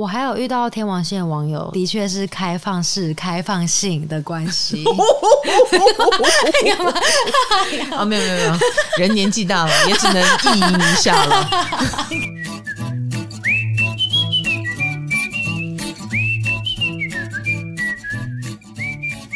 [0.00, 4.82] 我还有遇到天王线的网友，的确是开放式、开放性的关系。
[7.92, 8.54] 啊，没有没有没有，
[8.96, 11.46] 人年纪大了，也只能意淫一下了。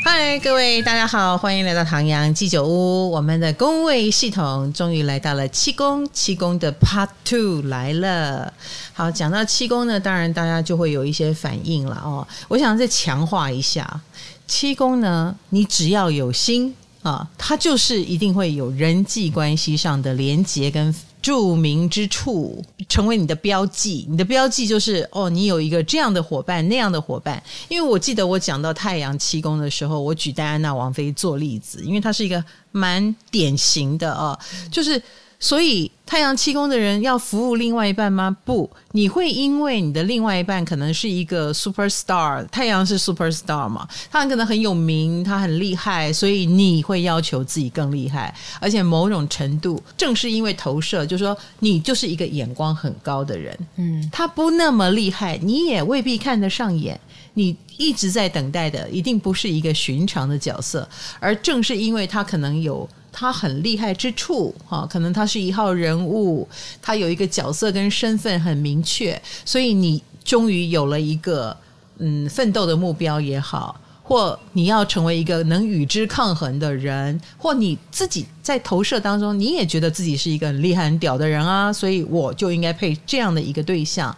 [0.07, 3.11] 嗨，各位大家好，欢迎来到唐阳鸡酒屋。
[3.11, 8.53] 我们的工位系统终于来到了七宫，七宫的 Part Two 来了。
[8.93, 12.29] 好，讲到七宫呢，当然大家就会有一些反应了哦。
[12.49, 14.03] 我想再强化一下，
[14.47, 20.95] 七宫呢，你只要有心啊，它就是一定会有人际关系上的连结跟。
[21.25, 24.07] 著名之处，成为你的标记。
[24.11, 27.43] 你的标记就是哦，你有一个这样的伙伴，那样的伙伴。
[27.69, 34.39] 因为我记得我讲到太阳七宫的时候，我举戴安娜王妃做例子，因为她是一个蛮典型的啊，
[34.71, 35.01] 就是。
[35.41, 38.35] 所以太阳七宫的人要服务另外一半吗？
[38.45, 56.99] 不，你会因为你的另外一半可能是一个 super star，太阳是 super star 嘛，他可能很有名，他很厉害，所以你会要求自己更厉害，而且某种程度正是因为投射，就是说你就是一个眼光很高的人，嗯，他不那么厉害，你也未必看得上眼，
[57.35, 60.89] 你一直在等待的一定不是一个寻常的角色，
[61.21, 62.89] 而正是因为他可能有。
[63.17, 66.47] 他很厉害之处，哈，可能他是一号人物，
[66.83, 71.57] 他有一个角色跟身份很明确，所以你终于有了一个
[71.99, 84.15] 嗯奋斗的目标也好，或你要成为一个能与之抗衡的人，或你自己在投射当中，你也觉得自己是一个很厉害很屌的人啊，所以我就应该配这样的一个对象，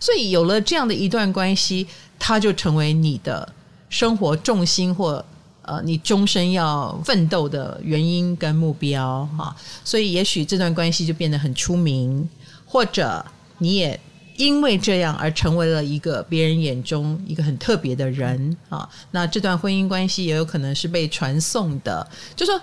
[0.00, 1.86] 所以有了这样的一段关系，
[2.18, 3.48] 他就成为你的
[3.88, 5.24] 生活重心或。
[5.70, 9.54] 呃，你终身要奋斗的原因跟目标哈，
[9.84, 12.28] 所以也许这段关系就变得很出名，
[12.66, 13.24] 或者
[13.58, 14.00] 你也
[14.36, 18.88] 因为这样而成为了一个别人眼中一个很特别的人啊。
[19.12, 22.04] 那这段婚姻关系也有可能是被传颂的，
[22.34, 22.60] 就说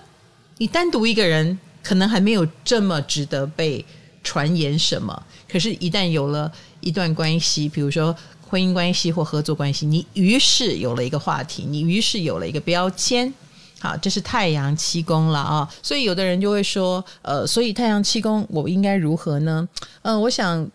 [0.58, 3.86] 你单独一个人可能还没有这么值得被
[4.22, 6.52] 传言什么，可是，一旦有了
[6.82, 8.14] 一段关系，比如说。
[8.50, 13.34] 婚姻关系或合作关系，你于是有了一个话题，你于是有了一个标签。
[13.80, 15.72] 好，这是太阳七宫了啊。
[15.84, 19.68] 所以有的人就会说，呃，所以太阳七宫我应该如何呢？
[20.02, 20.68] 嗯、我想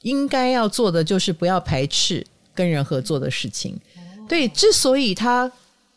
[0.00, 3.78] 应该要做的就是不要排斥跟人合作的事情。
[4.28, 5.50] 对，之所以他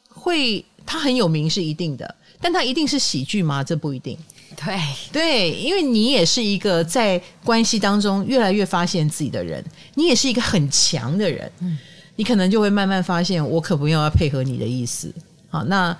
[0.09, 3.63] 会他很有名是一定的，但他一定是喜剧吗？
[3.63, 4.15] 这不一定。
[4.55, 4.79] 对。
[5.11, 9.63] 对，因为你也是一个在关系当中越来越发现自己的人，
[9.95, 11.77] 你也是一个很强的人，嗯，
[12.15, 15.13] 你可能就会慢慢发现，我可不用要配合你的意思，
[15.49, 15.95] 好，那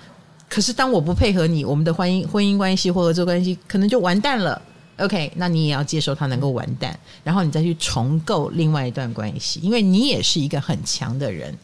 [0.48, 4.60] 可是当我不配合你，我们的婚姻婚姻关系或合作关系可能就完蛋了。
[4.98, 11.54] OK，那你也要接受它能够完蛋，然后你再去重构另外一段关系，因为你也是一个很强的人，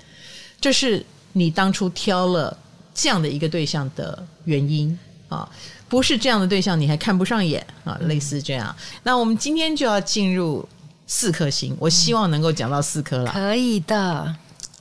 [0.61, 2.57] 这是你当初挑了
[2.93, 4.99] 这样的一个对象的原因。
[5.29, 5.49] 啊。
[5.93, 7.95] 不是这样的对象，你还看不上眼啊？
[8.05, 8.75] 类似这样。
[9.03, 10.67] 那我们今天就要进入
[11.07, 13.31] 四颗星，我希望能够讲到四颗了。
[13.31, 14.35] 可以的，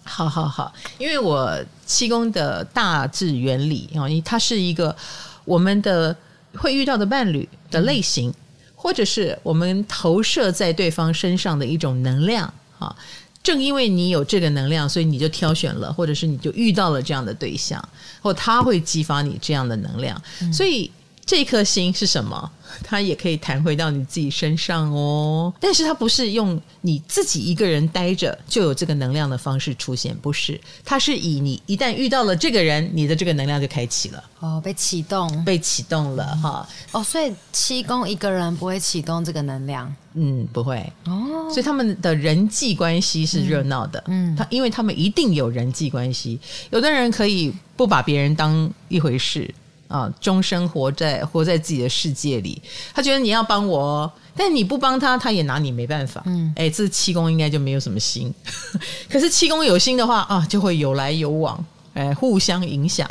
[0.06, 0.74] 好好好。
[0.98, 1.54] 因为我
[1.86, 4.96] 七宫的大致原理啊，它是一个
[5.44, 6.16] 我们的
[6.56, 8.36] 会遇到的伴侣的类型，嗯、
[8.74, 12.96] 或者是我们投射在对方身上的一种能量啊。
[13.44, 17.86] 正因为你有这个能量，所以你就挑选了，或者是你就遇到了这样的对象，
[18.22, 20.90] 或他会激发你这样的能量，嗯、所以。
[21.32, 22.52] 这颗星是什么？
[22.84, 25.54] 它也可以弹回到你自己身上哦。
[25.62, 30.60] 但是它不是用你自己一个人待着就有这个能量的方式出现，不是。
[30.84, 34.22] 它是以你一旦遇到了这个人，你的这个能量就开启了。
[34.42, 36.68] 哦，被启动，被启动了哈。
[36.92, 39.96] 哦，所以七宫一个人不会启动这个能量。
[40.16, 40.80] 嗯，不会。
[41.06, 44.04] 哦，所以他们的人际关系是热闹的。
[44.08, 46.38] 嗯，他因为他们一定有人际关系。
[46.72, 49.50] 有的人可以不把别人当一回事。
[49.92, 52.62] 啊，终生活在活在自己的世界里，
[52.94, 56.24] 他觉得你要帮我，但你不帮他，他也拿你没办法。
[56.26, 58.34] 嗯，哎，这七宫应该就没有什么心，
[59.12, 61.62] 可是七宫有心的话啊，就会有来有往，
[61.94, 63.06] 哎，互相影响，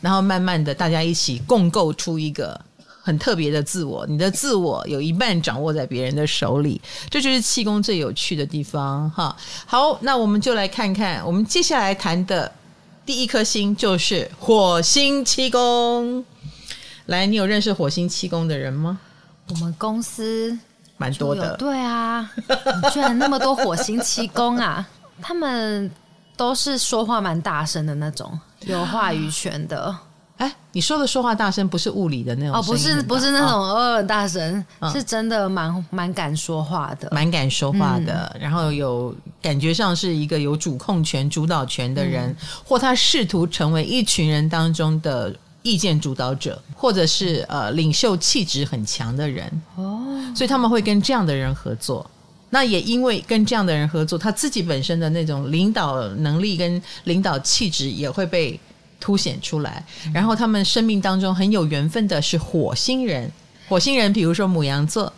[0.00, 2.58] 然后慢慢的大家一起共构出一个
[3.02, 4.06] 很特别的自我。
[4.06, 6.80] 你的自我有一半掌握在别人的手里，
[7.10, 9.36] 这就是气功最有趣的地方哈。
[9.66, 12.50] 好，那我们就来看看我们接下来谈的。
[13.04, 16.24] 第一颗星就是火星七宫，
[17.06, 19.00] 来，你有认识火星七宫的人吗？
[19.48, 20.56] 我们公司
[20.96, 24.88] 蛮多的，对啊，你居然那么多火星七宫啊！
[25.20, 25.90] 他们
[26.36, 29.94] 都是说话蛮大声的那种，有话语权的。
[30.42, 49.48] 哎，你说的说话大声不是物理的那种哦，不是不是那种呃大声，哦、是真的蛮蛮敢说话的，蛮敢说话的，嗯、然后有感觉上是一个有主控权、主导权的人，嗯、或他试图成为一群人当中的意见主导者，或者是呃领袖气质很强的人。
[49.76, 50.02] 哦，
[50.34, 52.04] 所以他们会跟这样的人合作。
[52.50, 58.58] 那也因为跟这样的人合作，他自己本身的那种领导能力跟领导气质也会被
[59.02, 59.84] 凸显出来。
[60.14, 63.28] 然后他们生命当中很有缘分的是火星人，
[63.68, 65.12] 火星人比如说牡羊座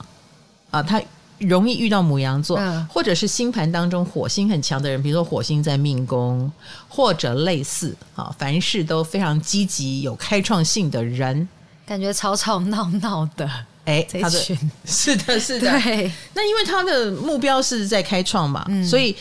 [0.71, 1.01] 啊，他
[1.39, 2.59] 容易遇到牡羊座，
[2.89, 6.51] 或者是星盘当中火星很强的人，比如说火星在命宫
[6.89, 11.47] 或者类似啊，凡事都非常积极、有开创性的人，
[11.85, 13.51] 感觉吵吵闹闹的。
[13.85, 14.43] 哎，他的
[14.87, 15.71] 是的，是的。
[15.71, 19.15] 对，那因为他的目标是在开创嘛，嗯、所以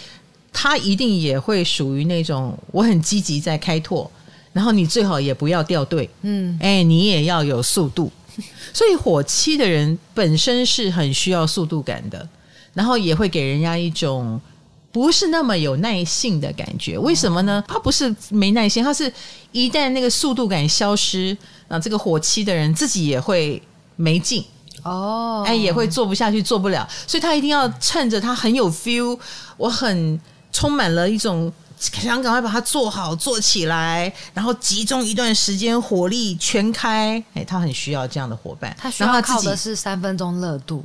[0.53, 4.09] 他一定也会属于那种我很积极在开拓，
[4.53, 8.09] 然后你最好也不要掉队，嗯，哎，你也要有速度。
[8.73, 12.27] 所以火七的人本身是很需要速度感的，
[12.73, 14.39] 然后也会给人家一种
[14.91, 16.97] 不是那么有耐性的感觉。
[16.97, 17.63] 为什么呢？
[17.67, 19.11] 他不是没耐心，他是
[19.51, 23.61] 一旦那个速度感消失，那这个火七的人自己也会
[23.95, 24.43] 没劲。
[24.83, 25.47] 哦，oh.
[25.47, 29.17] 哎，也会做不下去，做不了，所以他一定要趁着他很有 feel，
[29.55, 30.19] 我很
[30.51, 31.51] 充满了一种
[31.91, 38.75] 想赶快把它做好做起来，然后集中一段时间火力全开，哎，他很需要这样的伙伴。
[38.79, 40.83] 他需要靠的是三分钟热度。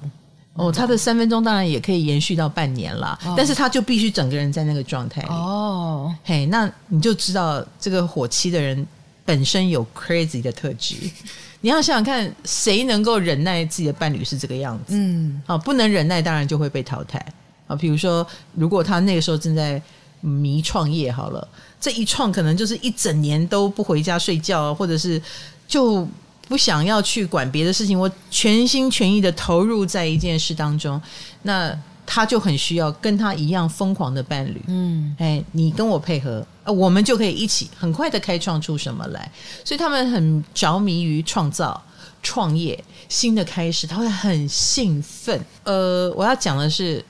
[0.55, 3.35] 哦，他的三分钟当然也可以延续到半年了，oh.
[3.37, 5.29] 但是他就必须整个人在那个状态里。
[5.29, 6.15] 哦，oh.
[6.25, 8.85] 嘿，那你就知道这个火七的人
[9.25, 10.97] 本身有 crazy 的特质。
[11.61, 14.95] 你要想想看，谁能够忍耐自己的伴侣是这个样子？
[14.97, 17.25] 嗯，啊，不能忍耐，当然就会被淘汰
[17.69, 17.77] 啊。
[17.77, 19.81] 比如说，如果他那个时候正在
[20.21, 21.47] 迷创业，好了，
[21.81, 25.21] 这一创可能就是一整年都不回家睡觉，或者是
[25.67, 26.07] 就
[26.47, 31.01] 不想要去管别的事情，我全心全意的投入在一件事当中，
[31.43, 31.79] 那。
[32.11, 39.31] 他就很需要跟他一样疯狂的伴侣，嗯，哎，你跟我配合，我们就可以一起很快的开创出什么来。
[39.63, 41.79] 所以他们很着迷于创造、
[42.23, 45.39] 创业、新的开始，他会很兴奋。
[45.65, 47.05] 呃，我要讲的是，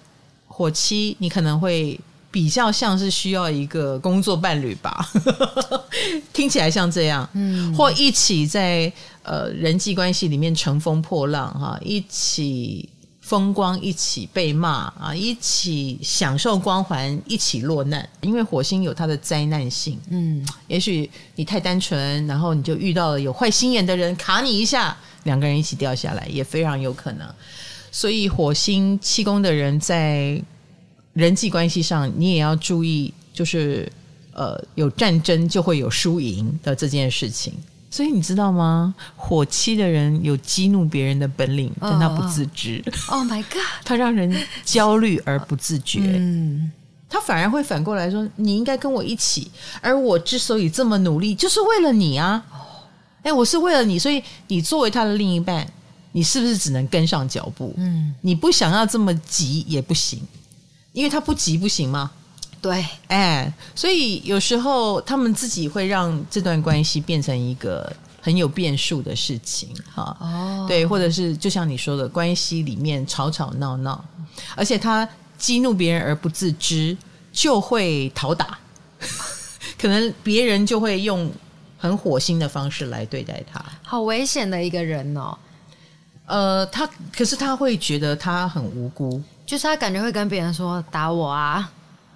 [0.48, 2.00] 火七，你可能会
[2.38, 5.10] 比较像是需要一个工作伴侣吧，
[6.32, 8.92] 听起来像这样，嗯，或一起在
[9.24, 12.88] 呃人际关系里面乘风破浪哈，一起。
[13.20, 18.08] 风光一起被骂啊，一起享受光环，一起落难。
[18.22, 27.28] 因为火星有它的灾难性，嗯，也许你太单纯，然后你就遇到了有坏心眼的人卡你一下，两个人一起掉下来也非常有可能。
[27.92, 30.42] 所以火星七宫的人在
[31.12, 33.90] 人际关系上，你也要注意，就是
[34.32, 37.52] 呃，有战争就会有输赢的这件事情。
[37.90, 38.94] 所以你知道吗？
[39.16, 42.84] 火七的人有激怒别人的本领，但他不自知。
[43.08, 43.62] Oh my god！
[43.82, 44.30] 他让人
[44.62, 46.00] 焦虑而不自觉。
[46.02, 46.70] 嗯，
[47.08, 49.50] 他反而会反过来说：“你应该跟我一起。”
[49.80, 52.44] 而我之所以这么努力，就是为了你啊！
[53.22, 55.66] 哎，我是为了你，所以你作为他的另一半，
[56.12, 57.74] 你是不是只能跟上脚步？
[57.78, 60.20] 嗯，你不想要这么急也不行，
[60.92, 62.10] 因为他不急不行吗？
[62.60, 74.04] 对，哎，所以有时候他们自己会让这段关系变成一个很有变数的事情，哈，哦，对，或者是就像你说的，关系里面吵吵闹闹，
[74.56, 75.08] 而且他
[75.38, 76.96] 激怒别人而不自知，
[77.32, 78.58] 就会讨打，
[79.78, 81.30] 可能别人就会用
[81.76, 85.38] 很火星的方式来对待他，好危险的一个人哦。
[86.26, 86.84] 呃，他
[87.16, 91.68] 可是他会觉得他很无辜，就是他感觉会跟别人说打我啊。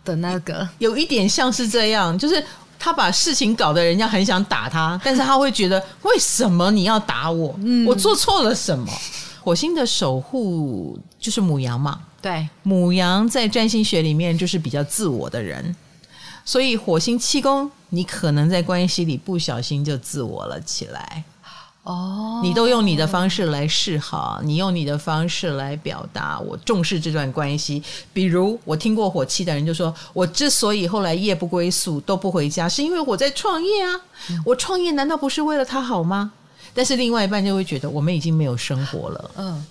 [0.05, 2.45] 的那个有一点像是这样，就是
[2.77, 7.55] 他把事情搞得人家很想打他，但是他会觉得为什么你要打我？
[7.62, 8.93] 嗯，我做错了什么？
[9.41, 15.77] 火星的守护就是母羊嘛，对，母羊在占星学里面就是比较自我的人，
[16.45, 21.23] 所以火星七宫，你可能在关系里不小心就自我了起来。
[21.85, 27.83] 哦，你都用你的方式来示好，你用你的方式来表达我重视这段关系。
[28.12, 34.01] 比如，我听过火气的人就说：“我之所以后来夜不归宿都不回家，是因为我在创业啊！
[34.45, 36.33] 我创业难道不是为了他好吗？”
[36.73, 39.67] 但是另外一半就会觉得我们已经没有生活了，嗯，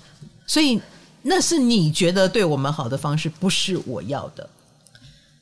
[0.46, 0.80] 所以
[1.22, 4.48] 那是你觉得对我们好的方式，不是我要的。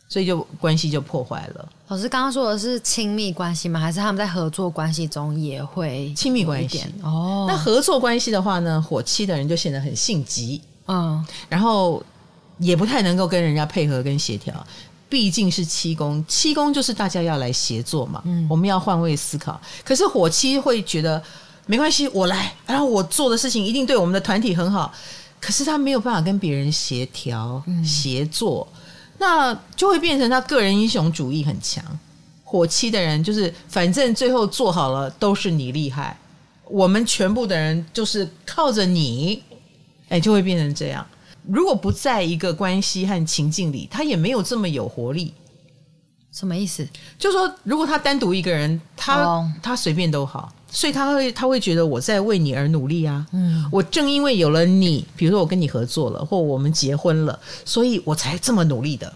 [0.10, 1.70] 所以就关系就破坏了。
[1.88, 3.80] 老师刚刚说的是亲密关系吗？
[3.80, 6.84] 还是他们在合作关系中也会亲密关系？
[7.02, 12.04] 哦，那合作关系的话呢，火七的人就显得很性急，嗯，然后
[12.58, 14.54] 也不太能够跟人家配合跟协调。
[15.08, 19.60] 毕竟是七宫，七宫就是大家要来协作嘛，嗯，我们要换位思考。
[19.84, 21.20] 可是火七会觉得
[21.66, 24.94] 没关系，我来，然后我做的事情一定对我们的团体很好。
[25.42, 28.79] 可是他没有办法跟别人协调、协作，嗯、
[29.20, 31.84] 那就会变成他个人英雄主义很强。
[32.44, 36.18] 火气的人就是，反正最后做好了都是你厉害，
[36.66, 39.44] 我们全部的人就是靠着你，
[40.08, 41.06] 哎，就会变成这样。
[41.44, 45.34] 如果不在一个关系和情境里，他也没有这么有活力。
[46.32, 46.88] 什么意思？
[47.18, 49.46] 就是说，如果他单独一个人，他、oh.
[49.62, 53.26] 他随便都好，所以他会他会觉得我在为你而努力啊。
[53.32, 59.12] 嗯，我正因为有了你，比如说我跟你合作了，或我们结婚了，所以我才这么努力的。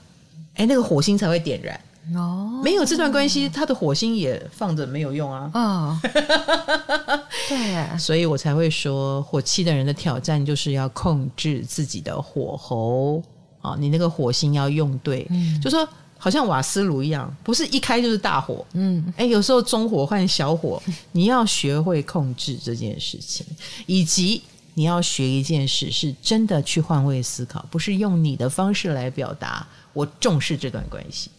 [0.56, 1.80] 哎，那个火星才会点燃。
[2.16, 5.50] 哦，没有这段关系，他的火星也放着没有用啊。
[5.54, 6.00] 哦，
[7.48, 13.24] 对，所以我才会说，火气的人的挑战就是要控制自己的火候
[13.62, 15.88] 啊，你那个火星要用对，嗯，就说
[16.24, 23.46] 好像瓦斯炉一样，不是一开就是大火，嗯，哎，有时候中火换小火， 你要学会控制这件事情，
[23.88, 24.42] 以及
[24.74, 31.30] 你要学一件事，是真的去换位思考，不是用你的方式来表达我重视这段关系。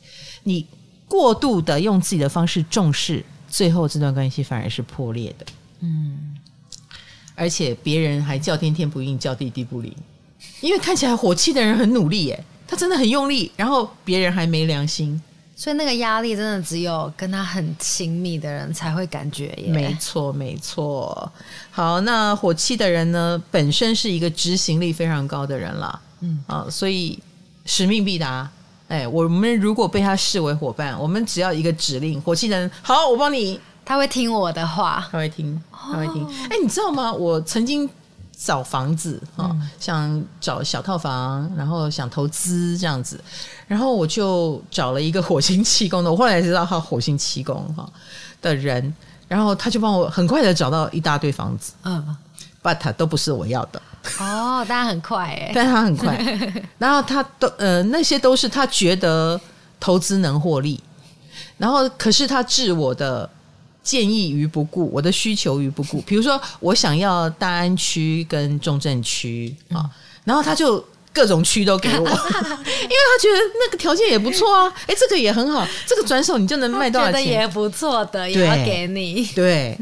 [0.42, 0.66] 你
[1.08, 5.46] 过度的用自己的方式重视，最后这段关系反而是破裂的。
[5.80, 6.36] 嗯，
[7.34, 9.90] 而且别人还叫天天不应，叫地地不灵，
[10.60, 15.22] 因为看起来火气的人很努力，耶，他真的很用力，然后别人还没良心，
[15.54, 19.72] 所以那个压力真的只有跟他很亲密的人才会感觉耶。
[19.72, 21.32] 没错，没错。
[21.70, 26.00] 好，那火气的人呢，本身是一个执行力非常高的人了。
[26.18, 27.16] 嗯啊，所以
[27.64, 28.50] 使命必达。
[28.88, 36.26] 哎，我们如果被他视为伙伴，我们只要一个指令，火气人好，我帮你，他会听我的话，他会听，他会听。
[36.50, 37.12] 哎，你知道吗？
[37.12, 37.88] 我曾经
[38.36, 43.18] 找房子啊，嗯、想找小套房，然后想投资这样子，
[43.66, 47.88] 然后我就找了一个火星气功的，我后来知道他火星气功哈
[48.42, 48.94] 的人，
[49.28, 52.16] 然后他就帮我很快的找到一大堆房子，嗯
[52.62, 53.80] ，but 都不是我要的。
[54.20, 55.24] 哦，但他很快。
[55.24, 59.40] 哎，但他很快，然后他都呃那些都是他觉得
[59.80, 60.78] 投资能获利，
[61.56, 63.28] 然后可是他治我的
[63.84, 66.00] 建议于不顾，我的需求于不顾。
[66.00, 69.90] 比如说我想要大安区跟中正区啊，嗯、
[70.24, 77.24] 然后他就各种区都给我， 因为他觉得那个条件也不错啊，哎，这个也很好，这个转手你就能卖多少钱？
[77.24, 79.24] 也不错的，也要给你。
[79.34, 79.78] 对。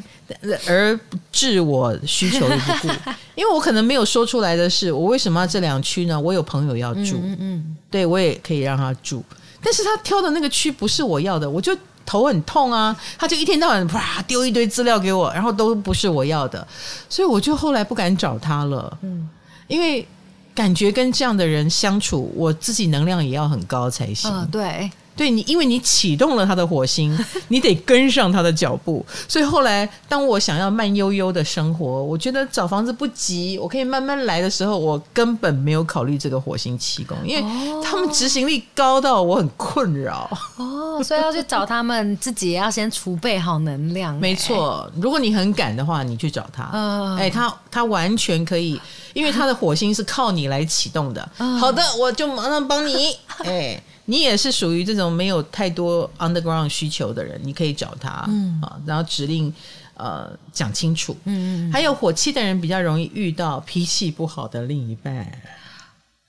[0.67, 0.99] 而
[1.31, 2.89] 置我需求于不顾，
[3.35, 6.19] 因为我可能没有说出来的是，我为什么要这两区呢？
[6.19, 7.77] 我有朋友要住，嗯，嗯。
[7.91, 9.23] 对我也可以让他住，
[9.63, 11.77] 但是他挑的那个区不是我要的，我就
[12.13, 12.95] 头很痛啊！
[13.17, 16.67] 他就一天到晚啪丢一堆资料给我，然后都不是我要的，
[17.09, 19.27] 所以我就后来不敢找他了，嗯，
[19.67, 20.07] 因为
[20.55, 24.91] 感觉跟这样的人相处，我自己能量也要很高才行，嗯，对。
[25.15, 27.17] 对你，因为你启动了他的火星，
[27.49, 29.05] 你得跟上他的脚步。
[29.29, 40.29] 所以后来，当我想要慢悠悠的生活，我觉得找房子不急，我可以慢慢来的时候，我根本没有考虑这个火星七宫，因为他们执行力高到我很困扰。
[40.57, 44.15] 哦，所以要去找他们，自己也要先储备好能量。
[44.21, 46.71] 没错，如果你很赶的话，你去找他。
[46.73, 48.81] 嗯，哎，他他完全可以，
[49.13, 51.29] 因为他的火星是靠你来启动的。
[51.61, 53.17] 好的，我就马上帮你。
[53.45, 53.83] 哎。
[54.07, 58.61] 你也是属于这种没有太多 underground 需求的人，你可以找他，嗯。
[58.61, 59.53] 啊，然后指令
[59.95, 65.41] 呃讲清楚，嗯嗯，还有火气的人比较容易遇到脾气不好的另一半，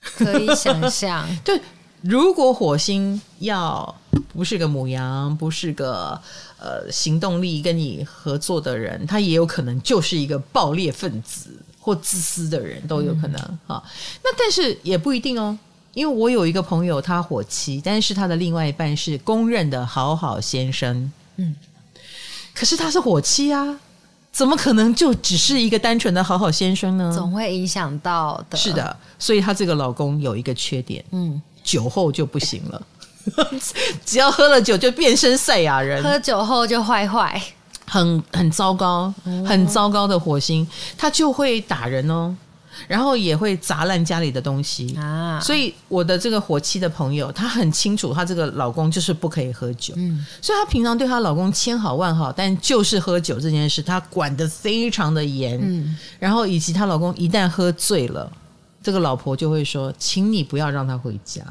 [0.00, 1.60] 可以想象， 对，
[2.02, 3.94] 如果火星要
[4.32, 6.20] 不是个母羊，不是个
[6.58, 11.50] 呃行动力跟你合作的人，他也有可能就是一个暴烈分子
[11.80, 13.82] 或自私的人都有可能啊，嗯，
[14.22, 15.58] 那但是也不一定哦。
[15.94, 21.54] 因为我有一个朋友，他火妻，但是他的另外一半是公认的好好先生，嗯，
[22.52, 23.78] 可是他是火妻啊，
[24.32, 27.12] 怎么可能就只是一个单纯的好好先生呢？
[27.14, 28.56] 总会影响到的。
[28.56, 32.82] 是的，所以他这个老公有一个缺点，嗯，酒后就不行了，
[34.04, 37.40] 只要喝了酒就变身赛亚人，喝酒后就坏坏，
[37.86, 39.14] 很很糟糕，
[39.46, 40.66] 很糟糕的火星，
[40.98, 42.36] 他就会打人哦。
[42.88, 44.94] 然后也会砸烂家里的东西。
[44.96, 58.30] 啊，所以我的这个火气的朋友，她很清楚，她这个老公就是不可以喝酒，嗯，所以她平常对她老公千好万好，但就是喝酒这件事，她管得非常的严，嗯，然后以及她老公一旦喝醉了，
[58.82, 61.42] 这个老婆就会说，请你不要让他回家。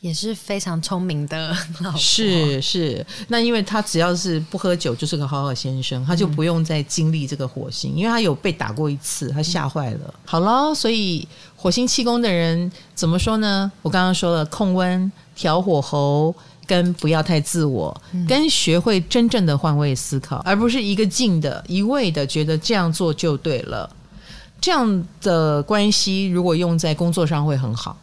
[0.00, 1.48] 也是非常聪明的
[1.80, 10.14] 老婆，是是，那因为他只要是不喝酒，就是个好好先生，他就不用再经历这个火星，因为他有被打过一次，他吓坏了。
[10.24, 11.26] 好了，所以
[11.56, 13.70] 火星气功的人怎么说呢？
[13.82, 16.34] 我刚刚说了，控温、调火候，
[16.66, 23.88] 跟不要太自我，嗯、跟学会真正的换位思考，而不是一个劲的一味的觉得这样做就对了。
[24.60, 27.96] 这样的关系如果用在工作上会很好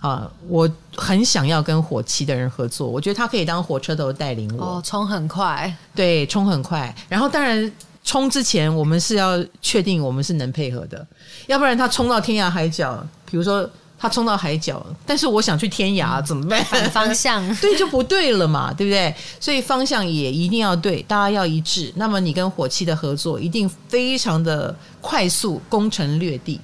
[0.00, 0.30] 啊！
[0.48, 6.94] 我很想要跟火漆的人合作，我觉得他可以当火车头带领我，哦，冲很快，对，冲很快。
[7.08, 7.70] 然后当然
[8.02, 11.06] 冲之前，我们是要确定我们是能配合的，
[11.46, 13.68] 要不然他冲到天涯海角，比如说。
[14.02, 16.64] 他冲到海角，但是我想去天涯，怎么办？
[16.64, 19.14] 反方 向，对，就不对了嘛，对不对？
[19.38, 21.92] 所以方向也一定要对，大家要一致。
[21.96, 26.58] 那么你跟火漆的合作一定非常的快速，攻城略地，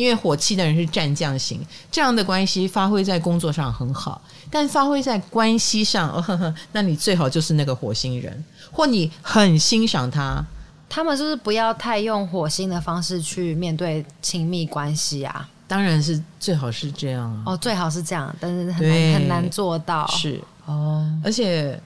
[0.00, 1.60] 因为火气的人是战将型，
[1.92, 8.42] 这样的关系发挥在工作上很好，但发挥在关系上，哦呵呵，那你最好就是那个火星人，
[8.72, 10.42] 或你很欣赏他，
[10.88, 15.46] 他们是不是不要太用火星的方式去面对亲密关系啊？
[15.68, 20.06] 当然是最好是这样哦，最好是这样，但是很难很难做到。
[20.08, 21.78] 是哦，而且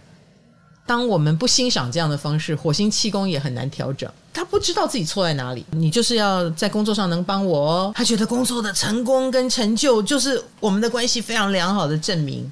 [0.87, 4.09] 当我们不欣赏这样的方式，火星气功也很难调整。
[4.35, 5.65] 他不知道自己错在哪里。
[5.71, 12.51] 你就是要在工作上能帮我哦，他觉得工作的成功跟成就就是我们的关系非常良好的证明。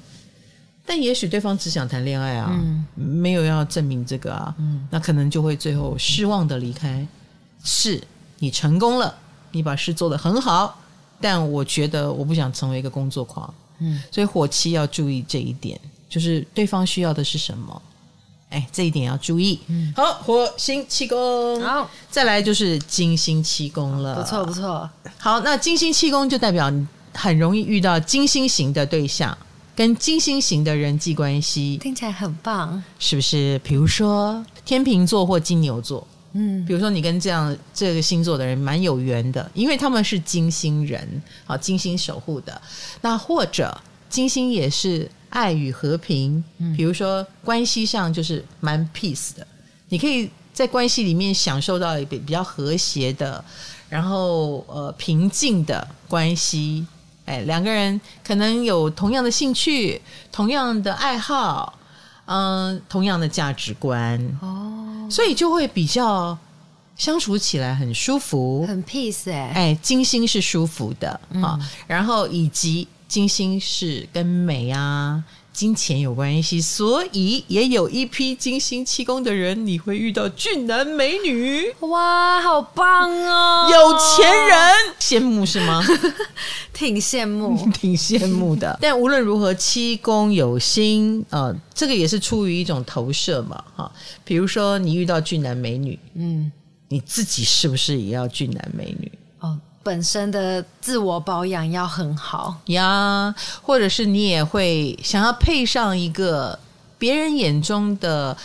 [0.85, 7.05] 但也许对方只想谈恋爱啊，嗯，没有要证明这个啊，嗯，那可能就会最后失望的离开。
[7.63, 8.01] 是
[8.39, 9.15] 你成功了，
[9.51, 10.79] 你把事做得很好。
[11.21, 17.81] 但我觉得我不想成为一个工作狂，嗯，所以火七要注意这一点，就是对方需要的是什么，
[18.53, 19.59] 哎，这一点要注意。
[19.67, 24.89] 嗯，好，火星七宫，好，再来就是金星七宫了，不错不错。
[25.17, 29.35] 好，那金星七宫就代表你很容易遇到金星型的对象，
[29.75, 33.59] 跟金星型的人际关系，听起来很棒，是不是？
[33.63, 36.07] 比如说天秤座或金牛座。
[36.35, 42.59] 嗯，比如说你跟这样这个星座的人蛮有缘的，因为他们是金星人，好，金星守护的。
[43.01, 43.79] 那或者
[44.09, 46.43] 金星也是爱与和平，
[46.77, 49.45] 比如说关系上就是蛮 peace 的，
[49.89, 53.43] 你可以在关系里面享受到一个比较和谐的，
[53.89, 56.85] 然后呃平静的关系。
[57.25, 61.79] 哎，两个人可能有同样的兴趣，同样的爱好。
[62.25, 66.37] 嗯，同样的价值观哦，所以就会比较
[66.95, 69.51] 相处起来很舒服，很 peace 哎、欸。
[69.53, 75.23] 哎，金星是舒服的啊、嗯哦，然后以及金星是跟美啊、
[75.53, 84.59] 金钱有关系，所以也有一批金星七宫的人，你会遇到俊男美女，哇，好棒哦，有钱人，
[84.99, 85.85] 羡慕是吗？
[86.73, 88.75] 挺羡慕，挺羡慕的。
[88.81, 93.91] 但无论如何，七宫有星啊、呃，这个也是出于一种投射嘛，哈。
[94.25, 96.51] 比如说，你遇到俊男美女，嗯，
[96.87, 99.11] 你自己是不是也要俊男美女？
[99.83, 106.57] 哦，本身的自我保养要很好呀，或者是你也会想要配上一个
[106.97, 108.35] 别人眼中的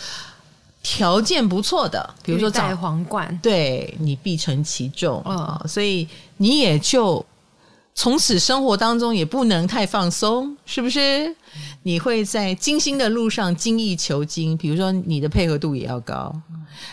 [0.83, 7.24] 条件不错的，比如说戴皇冠，对，你必承其重啊、哦，所以你也就。
[7.94, 11.35] 从此生活当中也不能太放松，是不是？
[11.83, 16.33] 你会在精心的路上精益求精，比如说你的配合度也要高，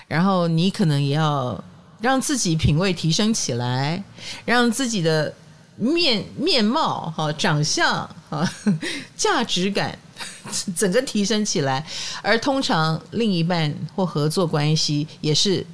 [0.07, 1.63] 然后你可能也要
[2.05, 4.03] 让自己品味提升起来，
[4.45, 5.33] 让自己的
[5.75, 8.47] 面面貌哈、长相哈、
[9.17, 9.97] 价值感
[10.77, 11.83] 整个提升起来。
[12.21, 15.65] 而通常另一半或合作关系也是。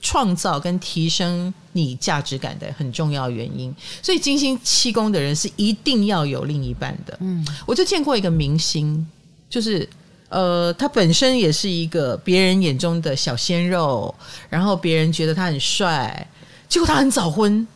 [0.00, 7.18] 创造跟提升你价值感的很重要原因，所以金星七宫的人是一定要有另一半的。
[7.20, 9.04] 嗯，我就见过一个明星，
[9.50, 9.86] 就是
[10.28, 14.14] 呃，他本身也是一个别人眼中的小鲜肉，
[14.48, 16.26] 然后别人觉得他很帅，
[16.68, 17.66] 结果他很早婚，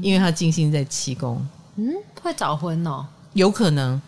[0.00, 1.46] 因为他金星在七宫。
[1.76, 4.00] 嗯，会早婚哦，有可能。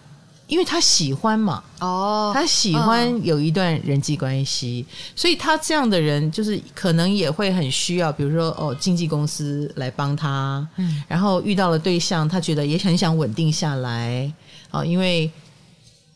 [0.47, 14.31] 因为他喜欢嘛，哦，他喜欢有一段人际关系，嗯，所以他这样的人就是可能也会很需要，比如说哦，经纪公司来帮他，嗯，然后遇到了对象，他觉得也很想稳定下来，
[14.71, 15.31] 哦，因为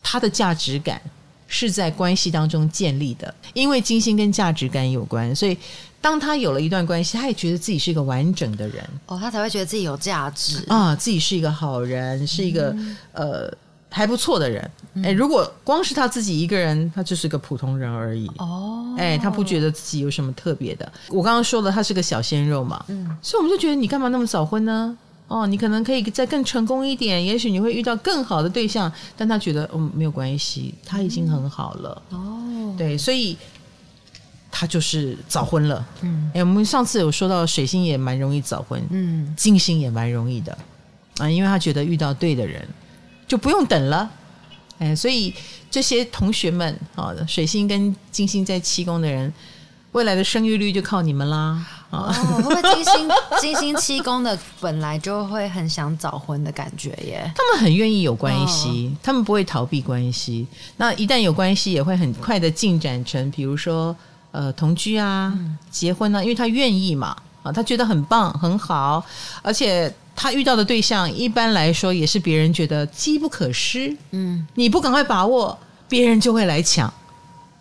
[0.03, 1.01] 他的价值感
[1.49, 5.57] 是在关系当中建立的，因为金星跟价值感有关，所以
[5.99, 13.53] 当他有了一段关系，他也觉得自己是一个完整的人，哦，他才会觉得自己有价值啊，自己是一个好人，是一个，嗯，呃。
[13.91, 14.71] 还不错的人，
[15.03, 18.29] 哎，如果光是他自己一个人，他就是个普通人而已。
[18.37, 20.89] 哦，哎，他不觉得自己有什么特别的。
[21.07, 24.95] 我刚刚说了，他是个小鲜肉嘛，嗯，所以我们就觉得你干嘛那么早婚呢？
[25.29, 28.91] 哦，你可能可以再更成功一点，也许你会遇到更好的对象。
[29.15, 32.01] 但他觉得，嗯，没有关系，他已经很好了。
[32.09, 33.37] 哦，对，所以
[34.51, 35.85] 他就是早婚了。
[36.01, 40.57] 嗯，哎，我们上次有说到水星也蛮容易早婚，嗯，金星也蛮容易的
[41.19, 42.67] 啊，因为他觉得遇到对的人。
[43.27, 44.09] 就不用等了，
[44.79, 45.31] 哎，所以
[45.69, 49.31] 这些同学们啊，水星跟金星在七宫的人，
[49.91, 51.63] 未来的生育率就靠你们啦。
[51.89, 53.09] 哦，会不会金星
[53.41, 57.31] 金星七宫的本来就会很想早婚的感觉耶？
[57.35, 60.45] 他们很愿意有关系，哦、他们不会逃避关系。
[60.77, 63.95] 那一旦有关系，也会很快的进展成，比如说
[64.31, 69.03] 呃同居啊、嗯、结婚啊，因为他愿意嘛啊，他觉得很棒很好，
[69.41, 69.93] 而且。
[70.21, 76.93] 他遇到的对象一般来说也是别人觉得机不可失，嗯，你不赶快把握，别人就会来抢，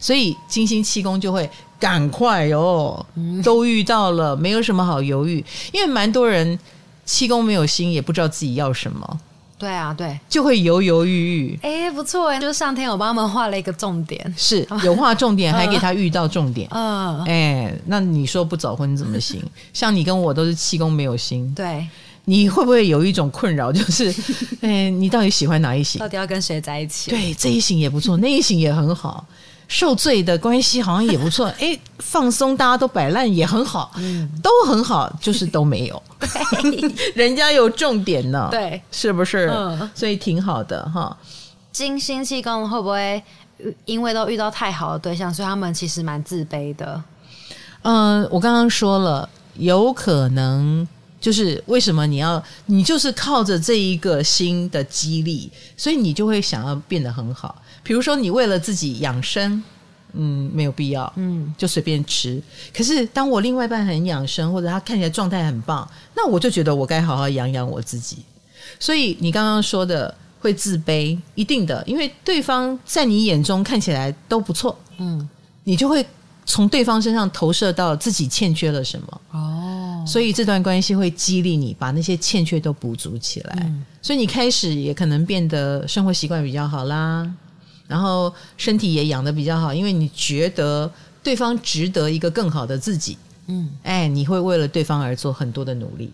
[0.01, 3.05] 所以金星七宫就会赶快哦，
[3.43, 6.59] 都遇到了，没有什么好犹豫，因为蛮多人
[7.05, 9.21] 气功没有心，也不知道自己要什么，
[9.59, 11.59] 对啊，对，就会犹犹豫豫。
[11.63, 19.43] 哎，不错哎，就是上天我帮他们画了一个重点，是有画重点， 还给他遇到重点，嗯，哎，那你说不早婚怎么行？
[19.73, 21.87] 像你跟我都是气功没有心，对。
[22.25, 24.15] 你会不会有一种困扰，就是，
[24.61, 25.99] 哎，你到底喜欢哪一型？
[25.99, 27.11] 到底要跟谁在一起？
[27.11, 29.25] 对，这一型也不错，那一型也很好，
[29.69, 31.47] 受罪的关系好像也不错。
[31.61, 36.03] 哎，放松，大家都摆烂也很好，嗯，都很好，就是都没有。
[37.15, 39.49] 人家有重点呢，对，是不是？
[39.55, 41.17] 嗯，所以挺好的哈。
[41.71, 43.23] 金星气功会不会
[43.85, 47.01] 因为都遇到太好的对象，所以他们其实蛮自卑的？
[47.83, 50.89] 嗯，我刚刚说了，有可能。
[51.21, 57.61] 就是为什么你要你就是靠着这一个心的激励，所以你就会想要变得很好。
[57.89, 59.63] 比如说，你为了自己养生，
[60.13, 62.39] 嗯，没有必要，嗯，就随便吃。
[62.77, 68.19] 可是当我另外一半很养生，或者他看起来状态很棒，那我就觉得我该好好养养我自己。
[68.79, 75.27] 所以你刚刚说的会自卑，一定的，因为对方在你眼中看起来都不错，嗯，
[75.65, 76.05] 你就会
[76.45, 79.21] 从对方身上投射到自己欠缺了什么。
[79.31, 80.05] 哦。
[80.07, 87.31] 所以这段关系会激励你把那些欠缺都补足起来，嗯、所以你开始也可能变得生活习惯比较好啦，
[87.89, 90.89] 然后身体也养的比较好，因为你觉得
[91.23, 96.13] 对方值得一个更好的自己，嗯，哎，你会为了对方而做很多的努力，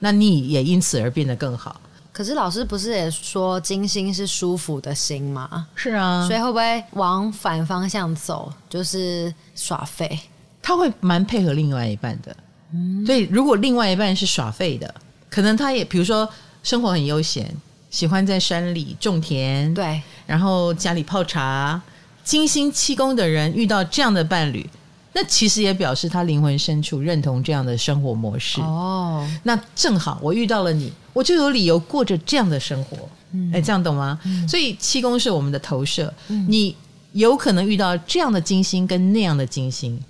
[0.00, 1.80] 那你也因此而变得更好。
[2.12, 5.66] 可是老师不是也说金星是舒服的心吗？
[5.74, 10.18] 是啊，所以会不会往反方向走，就是耍废？
[10.62, 12.36] 他会蛮配合另外一半的。
[12.72, 14.92] 嗯所以，如果另外一半是耍废的，
[15.28, 16.28] 可能他也比如说
[16.62, 17.54] 生活很悠闲，
[17.94, 21.80] 喜欢在山里种田，对，然后家里泡茶。
[22.24, 24.68] 金星七宫的人遇到这样的伴侣，
[25.12, 28.60] 那其实也表示他灵魂深处认同这样的生活模式。
[28.60, 33.08] 哦，那正好我遇到了你，我就有理由过着这样的生活。
[33.30, 34.18] 嗯，哎，这样懂吗？
[34.24, 36.74] 嗯，所以七宫是我们的投射，嗯，你
[37.12, 40.02] 有可能遇到这样的金星跟那样的金星。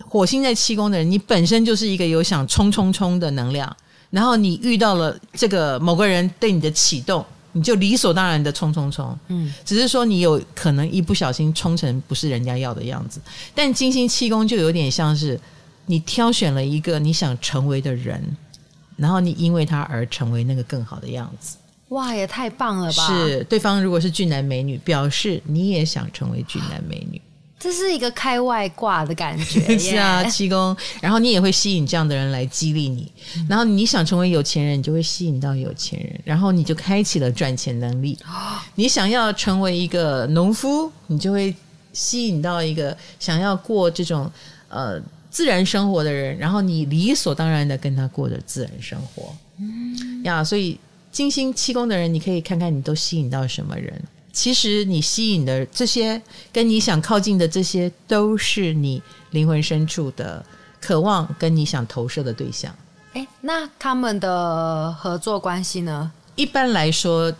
[0.00, 3.76] 火星在七宫的人，你本身就是一个有想冲冲冲的能量，
[4.10, 9.18] 然后你遇到了这个某个人对你的启动，你就理所当然的冲冲冲。
[9.28, 13.20] 嗯，只是说你有可能一不小心冲成不是人家要的样子。
[13.54, 15.38] 但金星七宫就有点像是
[15.86, 18.36] 你挑选了一个你想成为的人，
[18.96, 21.56] 然后你因为他而成为那个更好的样子。
[21.88, 23.06] 哇，也太棒了吧！
[23.06, 27.20] 是，对方如果是俊男美女，表示你也想成为俊男美女。
[27.64, 38.18] 这是一个开外挂的感觉， 是啊，七公，然后你也会吸引这样的人来激励你，嗯、然后你想成为有钱人，你就会吸引到有钱人，然后你就开启了赚钱能力。
[38.26, 41.56] 哦、 你想要成为一个农夫，你就会
[41.94, 44.30] 吸引到一个想要过这种
[44.68, 45.00] 呃
[45.30, 49.34] 自然生活的人，然后你理所当然的跟他过着自然生活。
[49.58, 50.78] 嗯呀，所以
[51.10, 53.98] 金星七宫的人，你可以看看你都吸引到什么人。
[54.34, 56.20] 其实你吸引的这些，
[56.52, 60.44] 跟你想靠近的这些，都是你灵魂深处的
[60.80, 62.74] 渴望，跟你想投射的对象。
[63.14, 66.10] 诶，那他们的合作关系呢？
[66.34, 67.32] 一般来说，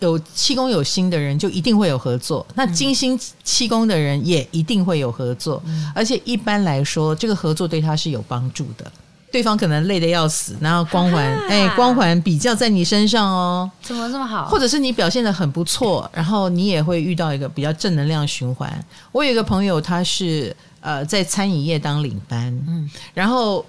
[0.00, 2.44] 有七功有心的人就一定会有合作。
[2.54, 8.90] 那金星七功的人也一定会有合作，嗯、而且一般来说，这个合作对他是有帮助的。
[9.32, 13.68] 对方可能累得要死，然后光环，哎，光环比较在你身上哦。
[13.80, 14.46] 怎么这么好？
[14.46, 18.70] 或者是你表现得很不错，然后你也会遇到一个比较正能量循环。
[19.10, 23.64] 我有一个朋友，他是呃在餐饮业当领班，嗯，然后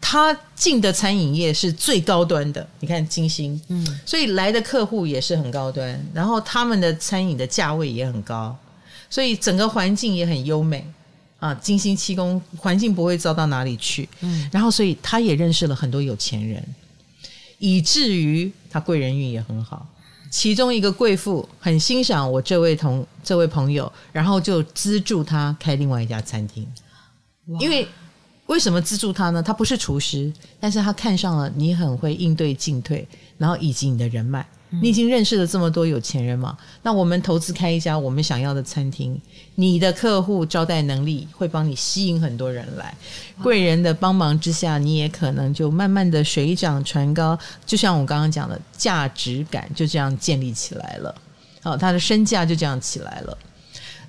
[0.00, 8.56] 他进的餐饮业是最高端的，你看金星，嗯，所以来的客户也是很高端，然后他们的餐饮的价位也很高，
[9.10, 10.86] 所以整个环境也很优美。
[11.40, 16.62] 啊，金星七宫环境不会糟到哪里去，嗯，然后所以他也认识了很多有钱人，
[17.58, 19.84] 以至于他贵人运也很好。
[20.30, 26.64] 其中一个贵妇很欣赏我这位同这位朋友，然后就资助他开另外一家餐厅。
[27.58, 27.88] 因为
[28.46, 29.42] 为什么资助他呢？
[29.42, 36.56] 他不是厨师，但是他看上了你很会应对进退，然后以及你的人脉，你已经认识了这么多有钱人嘛？
[36.82, 39.20] 那我们投资开一家我们想要的餐厅，
[39.56, 42.94] 你的客户招待能力会帮你吸引很多人来，
[43.42, 47.36] 贵人的帮忙之下，你也可能就慢慢的水涨船高。
[47.66, 51.12] 就像我刚刚讲的，价值感就这样建立起来了，
[51.62, 53.36] 好，他的身价就这样起来了。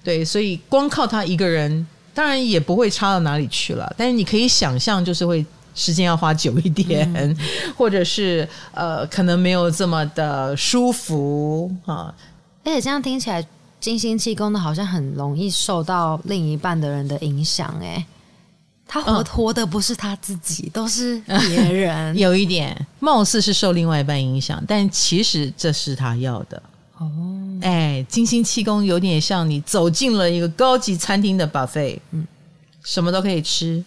[0.04, 3.92] 对，所以光靠他一个人，当然也不会差到哪里去了。
[3.98, 5.44] 但是你可以想象，就是会。
[5.74, 7.38] 时间要花久一点，嗯、
[7.78, 12.14] 或者是呃，可能没有这么的舒服啊。
[12.64, 13.46] 而且这样听起来，
[13.80, 17.74] 金星气功的好像很容易受到另一半的人的影响。
[17.82, 18.06] 哎，
[18.88, 22.16] 他活活的不是他自己，嗯、都是别人。
[22.20, 26.62] 有一点，貌似是受另外一半影响，但其实这是他要的。
[26.98, 27.10] 哦，
[27.62, 32.28] 哎，金星气功有点像你走进了一个高级餐厅的 buffet，嗯，
[32.84, 33.84] 什么都可以吃。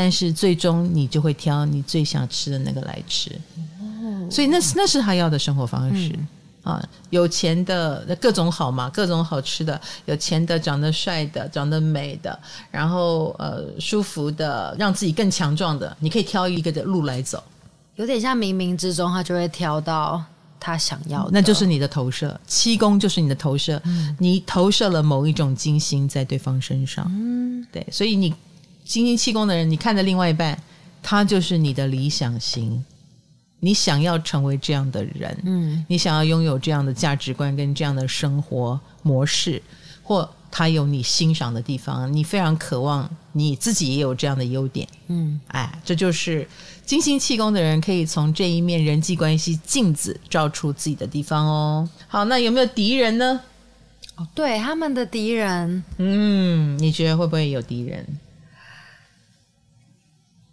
[0.00, 3.32] 但是最终你就会挑你最想吃的那个来吃，
[3.80, 6.28] 哦、所以那是那是他要的生活方式、嗯、
[6.62, 6.88] 啊！
[7.10, 12.38] 有钱的各种好嘛，各种好吃的，有钱的、长得帅的、长得美的，
[12.70, 17.42] 然后呃舒服的，让自己更强壮的，你可以挑一个的路来走，
[17.96, 20.22] 有点像冥冥之中他就会挑到
[20.60, 28.32] 他想要的，那就是你的投射，七宫就是你的投射，嗯、你投射了某一种金星在对方身上，嗯，对，所以你。
[28.88, 30.58] 金星气功的人，你看的另外一半，
[31.02, 32.82] 他就是你的理想型。
[33.60, 39.60] 你想要成为这样的人，嗯，你想要拥有这样的价值观跟这样的生活模式，
[40.02, 46.48] 或他有你欣赏的地方，你非常渴望你自己也有这样的优点，嗯，哎，这就是
[46.86, 51.88] 金星气功的人可以从这一面人际关系镜子照出自己的地方哦。
[52.06, 53.40] 好，那有没有敌人呢？
[54.14, 58.06] 哦，对，他们的敌人，嗯，你觉得会不会有敌人？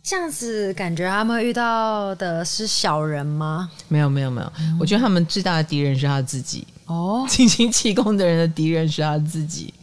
[0.06, 3.72] 这样子感觉他们遇到的是小人吗？
[3.88, 6.68] 没有没有没有，嗯、我觉得他们最大的敌人是他自己。
[6.86, 9.74] 哦， 金星气功的人的敌人是他自己。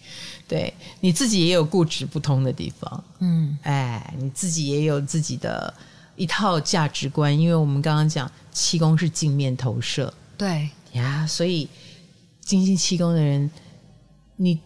[0.47, 3.05] 对，你自己也有固执不通的地方。
[3.19, 5.75] 嗯，哎，你自己也有自己的
[6.15, 10.15] 一套价值观，因为我们刚刚讲气功是镜面投射。
[10.39, 11.69] 对呀，所以
[12.41, 13.51] 金星气功的人，
[14.37, 14.61] 你。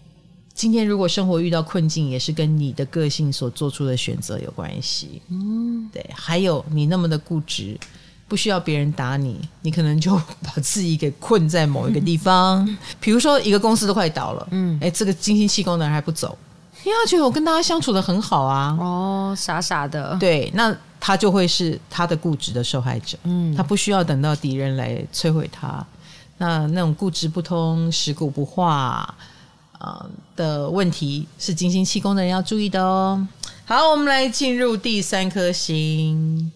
[0.57, 5.21] 今天如果生活遇到困境，也是跟你的个性所做出的选择有关系。
[5.29, 6.05] 嗯，对。
[6.15, 7.79] 还有你那么的固执，
[8.27, 12.67] 不需要别人打你，你可能就把自己给困在某一个地方。
[12.67, 16.37] 嗯、比如说一个公司都快倒了，嗯，哎，这个精心气功的人还不走，
[16.85, 18.75] 因为他觉得我跟大家相处的很好啊。
[18.81, 20.17] 哦，傻傻的。
[20.19, 23.19] 对，那他就会是他的固执的受害者。
[23.25, 25.87] 嗯，他不需要等到敌人来摧毁他。
[26.39, 29.15] 那那种固执不通、食古不化。
[29.79, 33.27] 啊的问题是金星气宫的人要注意的哦。
[33.65, 36.53] 好，我们来进入第三颗星。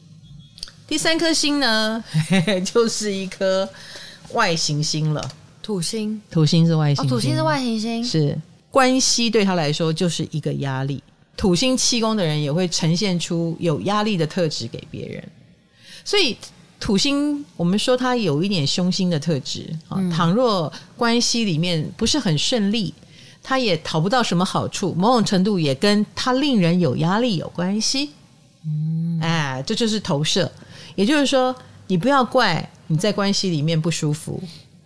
[0.86, 2.04] 第三颗星呢，
[2.64, 3.68] 就是一颗
[4.32, 5.30] 外行星了。
[5.62, 7.04] 土星，土星是外行星。
[7.04, 8.04] 哦，土星是外行星。
[8.04, 8.38] 是
[8.70, 11.02] 关系对他来说就是一个压力。
[11.36, 15.28] 土星气宫的人也会呈现出有压力的特质给别人。
[16.04, 16.36] 所以
[16.78, 19.96] 土星，我们说他有一点凶星的特质啊。
[19.98, 22.92] 嗯，倘若关系里面不是很顺利。
[23.42, 28.10] 他也讨不到什么好处，某种程度也跟他令人有压力有关系。
[28.64, 30.50] 嗯，哎，这就是投射。
[30.94, 31.54] 也就是说，
[31.86, 34.42] 你不要怪你在关系里面不舒服，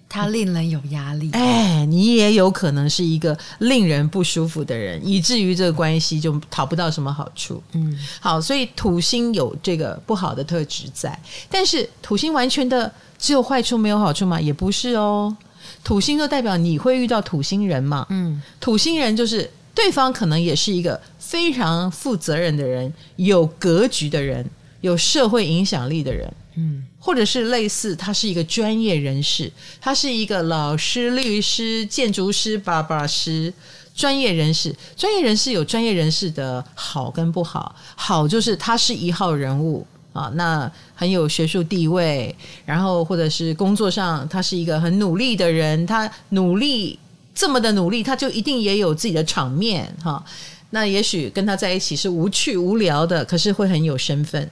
[0.08, 1.30] 他令人有压力。
[1.32, 7.60] 哎，你也有可能是一个令人不舒服的人，以至于这个关系就讨不到什么好处。
[7.72, 11.18] 嗯，好，所以土星有这个不好的特质在，
[11.50, 14.40] 但是土星完全的只有坏处没有好处吗？
[14.40, 15.36] 也不是哦。
[15.84, 18.06] 土星就代表你会遇到土星人嘛？
[18.08, 24.48] 嗯，土星人就是对方可能也是一个非常负责任的人，有格局的人，
[24.80, 33.52] 有社会影响力的人，嗯，或者是类似他是一个专业人士，他是一个老师、律师、建筑师、爸爸师，
[33.94, 34.74] 专业人士。
[34.96, 39.86] 专业人士有专业人士的好跟不好，好就是他是一号人物。
[40.14, 46.96] 啊，那很有学术地位，然后或者是工作上，他是一个很努力的人，他努力
[47.35, 50.24] 这么的努力，他就一定也有自己的场面哈。
[50.70, 54.48] 那也许跟他在一起是无趣无聊的，可是会很有身份，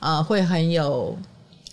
[0.00, 1.18] 啊，会很有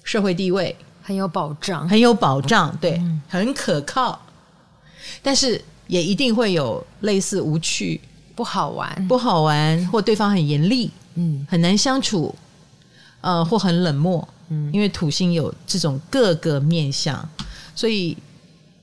[0.06, 4.17] 社会地位，很有保障，很有保障，对，嗯、很可靠。
[5.21, 8.00] 但是也一定会有类似无趣、
[8.36, 12.34] 不好玩、不好玩，或对方很严厉，嗯，很难相处。
[13.21, 17.27] 呃，或很冷漠，嗯，因为土星有这种各个面相，
[17.75, 18.17] 所以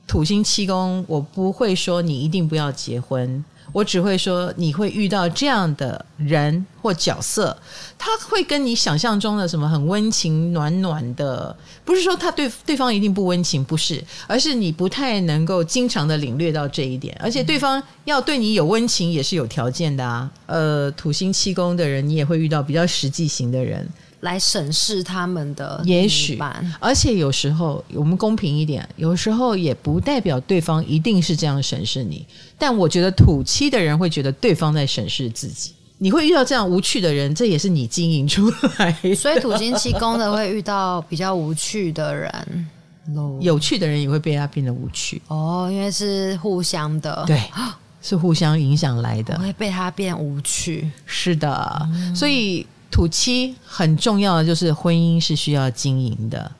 [0.06, 7.54] 土星七宫，我不会说你一定不要结婚，我只会说你会遇到这样的人或角色，
[7.98, 20.30] 他会跟你想象中的什么很温情暖暖的，不是说他对对方一定不温情，不是，而是你不太能够经常的领略到这一点，而且对方要对你有温情也是有条件的啊。
[20.46, 23.86] 呃，土星七宫的人，你也会遇到比较实际型的人。
[24.20, 26.38] 来审视他们的，也许，
[26.80, 32.26] 而且有时候我们公平一点，有时候也不代表对方一定是这样审视你。
[32.58, 35.72] 但我觉得土七的人会觉得对方在审视自己。
[35.98, 39.14] 你会遇到这样无趣的人，这也是你经营出来的。
[39.14, 42.68] 所以土星七宫的会遇到比较无趣的人，
[43.40, 45.22] 有趣的人也会被他变得无趣。
[45.28, 47.40] 哦，因为是互相的，对，
[48.02, 50.90] 是互相影响来的，会被他变无趣。
[51.06, 52.66] 是的，嗯、所以。
[52.90, 56.50] 土七很重要的就是婚姻是需要经营的，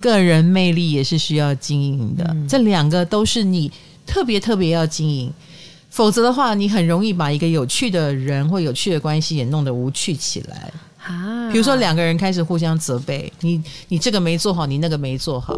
[0.00, 3.70] 个人魅力也是需要经营的，嗯、这两个都是你
[4.06, 5.32] 特别特别要经营，
[5.90, 10.72] 否则的话，你很容易把一个有趣的人或有趣的关系也弄得无趣起来。
[11.04, 15.56] 啊，比如说两个人开始互相责备，你你这个没做好，你那个没做好。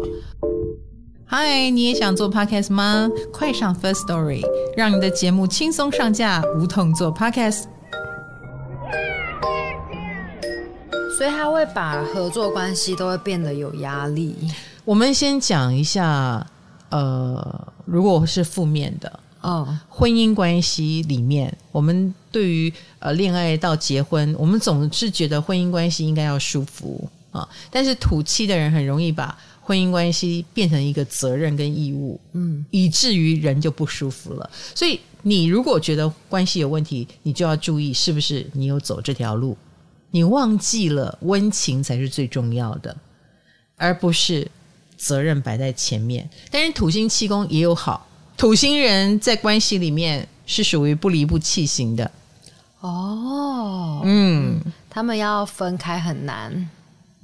[1.27, 3.09] 嗨，你也想做 podcast 吗？
[3.31, 4.41] 快上 First Story，
[4.75, 7.63] 让你的节目轻松上架，无痛做 podcast。
[11.17, 14.35] 所以他会把合作关系都会变得有压力。
[14.83, 16.45] 我们先讲一下，
[16.89, 27.47] 呃，如果是负面的，嗯，婚姻关系里面，我们对于呃恋爱到结婚，我们总是觉得婚姻关系应该要舒服啊。
[27.71, 34.49] 但是土气的人很容易把婚姻关系变成一个责任跟义务，嗯，以至于人就不舒服了。
[34.75, 39.57] 所以你如果觉得关系有问题，你就要注意是不是你有走这条路。
[40.15, 42.95] 你忘记了温情才是最重要的，
[43.75, 44.49] 而不是
[44.95, 46.29] 责任摆在前面。
[46.49, 52.09] 但是土星七宫也有好，土星人在关系里面是属于不离不弃型的。
[52.79, 56.69] 哦，嗯，他们要分开很难，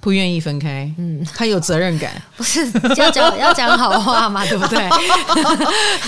[0.01, 0.93] 不愿意分开。
[0.97, 4.89] 嗯，他有责任感，不是要讲要讲好话嘛，对不对？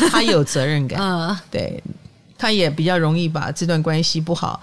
[0.10, 1.82] 他有责任感，嗯，对，
[2.38, 4.62] 他也比较容易把这段关系不好。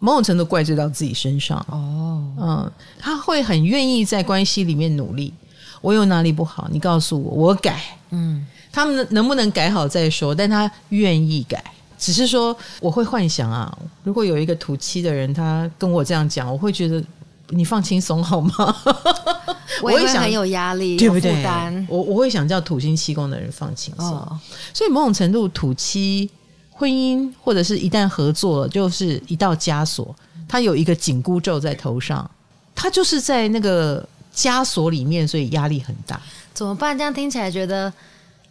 [0.00, 5.32] 某种程度怪罪到自己身上哦，嗯，他会很愿意在关系里面努力。
[5.82, 7.80] 我有哪里不好，你告诉我，我改。
[8.10, 11.62] 嗯，他们能不能改好再说，但他愿意改。
[11.98, 13.70] 只是说，我会幻想啊，
[14.02, 17.02] 如果有一个土七的人，他跟我这样讲，我会觉得
[17.50, 18.76] 你放轻松好吗？
[19.82, 21.44] 我也会很有压力，对不对？
[21.88, 24.06] 我我会想叫土星七宫的人放轻松。
[24.06, 24.38] 哦，
[24.72, 26.30] 所以某种程度土七。
[26.80, 30.16] 婚姻或者是一旦合作了，就是一道枷锁，
[30.48, 32.28] 他有一个紧箍咒在头上，
[32.74, 34.02] 他就是在那个
[34.34, 36.18] 枷锁里面，所以压力很大。
[36.54, 36.96] 怎么办？
[36.96, 37.92] 这样听起来觉得，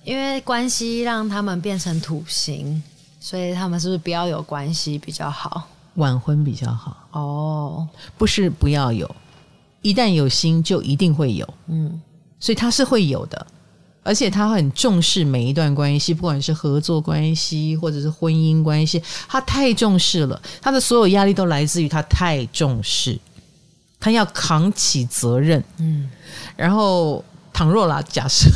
[0.04, 2.84] 因为关系让他们变成土星，
[3.20, 5.68] 所以他们是不是不要有关系比较好？
[5.96, 9.10] 晚婚比较好哦，不是不要有，
[9.82, 12.00] 一旦有心就一定会有，嗯，
[12.40, 13.48] 所以他是会有的。
[14.02, 20.42] 而且他很重视每一段关系，不管是合作关系或者是婚姻关系，他太重视了。
[20.62, 23.20] 他的所有压力都来自于他太重视，
[24.00, 25.64] 他要扛起责任。
[25.78, 26.10] 嗯，
[26.56, 28.50] 然后倘若啦，假设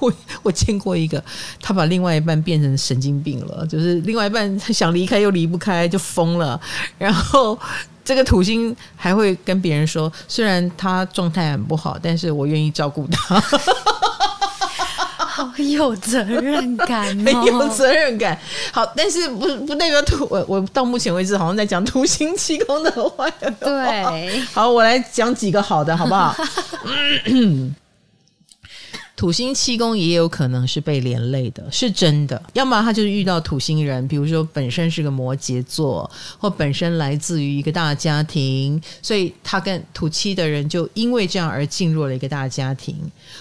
[0.00, 1.22] 我 我见过一个，
[1.62, 6.60] 他把另外一半变成神经病了，就是另外一半想离开又离不开，就疯了。
[6.98, 7.58] 然后
[8.04, 13.40] 这个土星还会跟别人说，虽然他状态很不好，但是我愿意照顾他。
[15.38, 18.36] 好有责任感哦， 很有责任感。
[18.72, 23.30] 好，但是不不代表土我我到目前为止好像在讲土星七宫的坏。
[23.60, 26.34] 对，好，我来讲几个好的，好不好？
[29.14, 32.40] 土星七宫也有可能是被连累的，是真的。
[32.52, 42.96] 要么他就是遇到土星人，比如说本身是个摩羯座，或本身来自于一个大家庭，所以他跟土七的人就因为这样而进入了一个大家庭，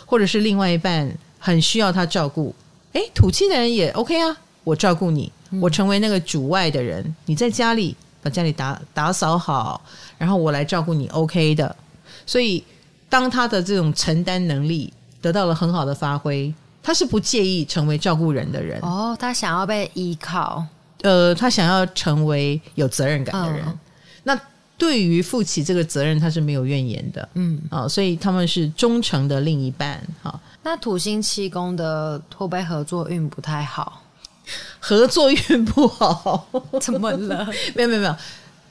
[0.05, 1.11] 或者是另外一半。
[1.47, 2.53] 很需要他照顾，
[2.91, 5.31] 诶，土气的人也 OK 啊，我照顾你，
[5.61, 9.81] 我成为那个主外的人，你在家里把家里打打扫好，
[10.17, 11.73] 然后我来照顾你，OK 的。
[12.25, 12.61] 所以
[13.07, 18.81] 当他的这种承担能力得到了很好的发挥，他是不介意成为照顾人的人。
[18.81, 20.61] 哦，他想要被依靠，
[21.03, 23.63] 呃，他想要成为有责任感的人。
[23.65, 23.79] 嗯、
[24.23, 24.37] 那
[24.77, 27.29] 对于负起这个责任，他是没有怨言的。
[27.35, 30.05] 嗯，啊、哦，所以他们是忠诚的另一半。
[30.21, 30.39] 哈、哦。
[30.69, 34.03] 那土星七宫的会不会合作运不太好？
[34.81, 36.45] 合作运不好？
[36.81, 37.47] 怎么了？
[37.73, 38.13] 没有没有没有，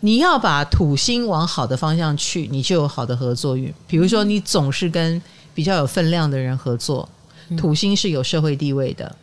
[0.01, 3.73] 你要把土星往好的方向去，你就有好的合作运。
[3.87, 5.23] 比如说，你总是跟
[5.55, 7.09] 比较有分量的人合作，
[7.57, 9.17] 土星是有社会地位的，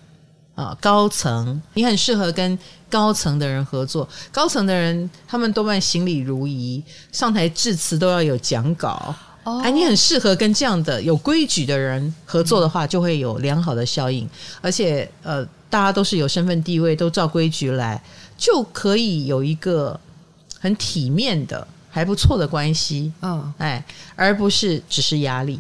[0.56, 2.58] 啊，高层，你很适合跟
[2.90, 4.10] 高层的人合作。
[4.32, 9.14] 高层的人，他们多半行礼如仪，上台致辞都要有讲稿。
[9.44, 14.28] 哦，哎，你很适合跟这样的有规矩的人合作的话，就会有良好的效应。
[14.62, 18.02] 而且，呃，大家都是有身份地位，都照规矩来，
[18.38, 20.00] 就可以有一个
[20.60, 23.12] 很体面的、还不错的关系。
[23.22, 23.84] 嗯，哎，
[24.16, 25.60] 而不是只是压力。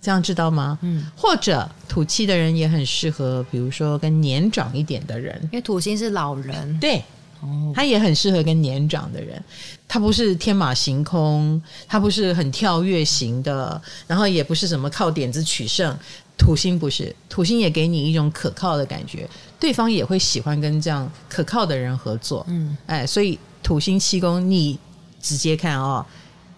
[0.00, 0.76] 这样知道吗？
[0.82, 7.00] 嗯，或者土气的人也很适合，比如说跟年长一点的人，因为土星是老人，对，
[7.42, 9.42] 哦，他也很适合跟年长的人。
[9.86, 15.94] 他不是天马行空，他不是很跳跃型的，然后也不是什么靠点子取胜。
[16.38, 19.28] 土星不是，土星也给你一种可靠的感觉，
[19.60, 22.44] 对方也会喜欢跟这样可靠的人合作。
[22.48, 24.78] 嗯，哎，所以土星七宫，你
[25.20, 26.04] 直接看哦，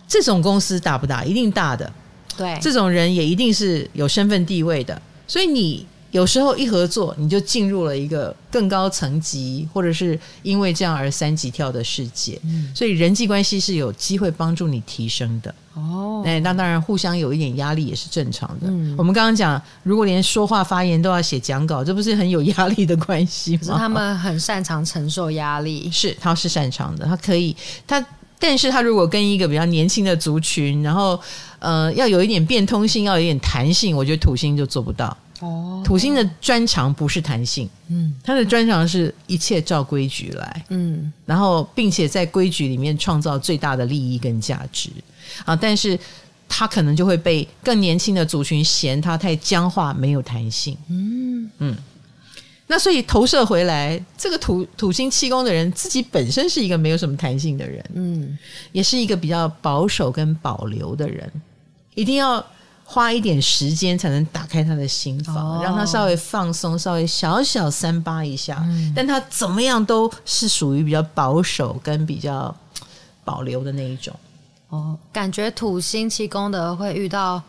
[0.07, 1.25] 这种公司大不大？
[1.25, 1.93] 一定大的。
[2.37, 5.85] 对，这种人也一定是有身份地位的，所以你
[6.15, 12.41] 有时候一合作，你就进入了一个更高层级，或者是因为这样而三级跳的世界。
[12.45, 15.53] 嗯，所以人际关系是有机会帮助你提升的。
[15.75, 18.69] 哦，哎，那当然互相有一点压力也是正常的。
[18.69, 23.59] 嗯，我们刚刚讲，如果连说话发言都要写讲稿，这不是很有压力的关系吗？
[23.61, 27.57] 可是他们很擅长承受压力，是他是擅长的，他可以
[27.89, 28.07] 他。
[28.39, 31.19] 但是他如果跟一个比较年轻的族群，然后
[31.61, 35.17] 呃要有一点变通性，要有一点弹性，我觉得土星就做不到。
[35.41, 44.91] 哦，土星的专长不是弹性，嗯，他的专长是一切照规矩来，嗯，然后并且在规矩里面创造最大的利益跟价值
[45.45, 45.57] 啊。
[45.57, 45.99] 但是
[46.49, 50.77] 他可能就会被更年轻的族群嫌他太僵化，没有弹性。
[50.89, 51.77] 嗯嗯。
[52.67, 58.39] 那所以投射回来，这个土土星气功的人自己本身是一个没有什么弹性的人，嗯，
[58.73, 61.31] 也是一个比较保守跟保留的人，
[61.95, 62.45] 一定要
[62.85, 68.61] 花一点时间才能打开他的心房，哦、让他稍微放松，稍微小小三八一下。
[68.65, 72.55] 嗯、但他怎么样都是属于比较保守跟比较
[73.25, 74.15] 保留的那一种。
[74.69, 77.43] 哦，感觉土星七宫的会遇到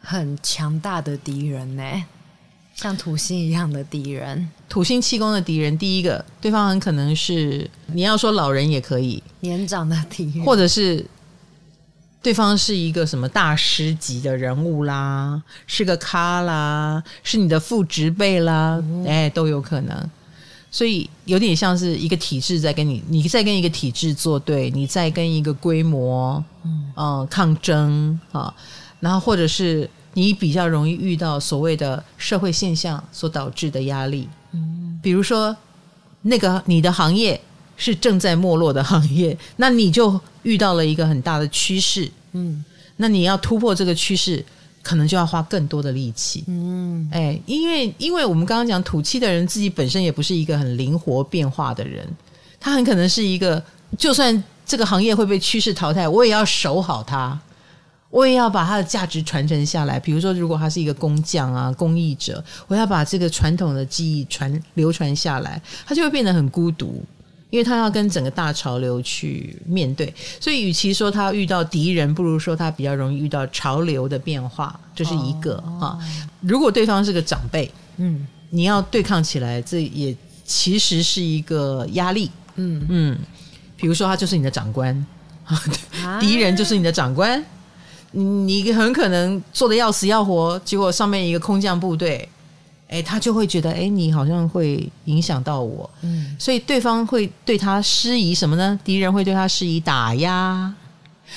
[0.00, 1.82] 很强大的敌人呢。
[2.74, 11.04] 像土星一样的敌人，土星七宫的敌人，第一个，对方很可能是你要说老人也可以，年长的敌人，或者是
[12.28, 20.10] 对方是一个什么大师级的人物啦，是个咖啦，是你的父执辈啦，嗯、哎，都有可能。
[20.70, 28.54] 所以有点像是一个体制在跟你，你在跟一个体制作对，你在跟一个规模，嗯、呃，抗争啊，
[29.00, 29.88] 然后或者是。
[30.14, 35.56] 你比较容易遇到所谓的社会现象所导致的压力，嗯，比如说
[36.22, 37.40] 那个你的行业
[37.76, 42.64] 是正在没落的行业，那你就遇到了一个很大的趋势，嗯，
[42.96, 44.44] 那你要突破这个趋势，
[44.82, 52.06] 可能就要花更多的力气，嗯，哎，因为因为我们刚刚讲土气的人自己本身也不是一个很灵活变化的人，
[52.58, 53.62] 他很可能是一个，
[53.96, 57.38] 就算这个行业会被趋势淘汰，我也要守好它。
[58.10, 60.00] 我也要把它的价值传承下来。
[60.00, 67.04] 比如说，如果他是一个工匠啊、工艺者，我要把这个传统的技艺传流传下来，他就会变得很孤独，
[67.50, 70.12] 因为他要跟整个大潮流去面对。
[70.40, 75.98] 所以，与其说他遇到敌人，不如说他比较容易遇到潮流的变化，这，就是一个啊。
[76.40, 82.30] 如果对方是个长辈，嗯，你要对抗起来，这也其实是一个压力。
[82.56, 83.18] 嗯嗯，
[83.76, 85.06] 比如说他就是你的长官，
[86.20, 87.44] 敌人就是你的长官。
[88.12, 92.26] 你很可能做的要死要活，结果上面一个空降部队，
[92.88, 98.78] 哎，他就会觉得，哎，你好像会影响到我，嗯，所以对方会对他施以什么呢？
[98.82, 100.72] 敌人会对他施以打压，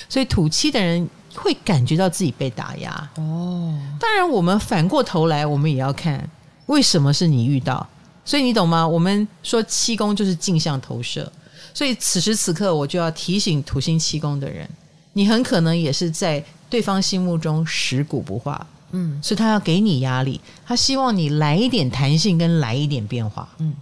[0.07, 2.91] 所以土七的人会感觉到自己被打压。
[3.17, 6.29] 哦，当然，我们反过头来，我们也要看
[6.67, 7.85] 为什么是你遇到，
[8.23, 8.87] 所以你懂吗？
[8.87, 11.31] 我们说七宫就是镜像投射，
[11.73, 14.69] 所以此时此刻我就要提醒土星七宫的人，
[15.13, 16.43] 你很可能也是在。
[16.71, 23.73] 对方心目中食古不化，嗯，所以他要给你压力，他希望你来一点弹性跟来一点变化，嗯，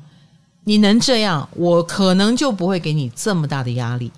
[0.63, 4.11] 你能这样，我可能就不会给你这么大的压力。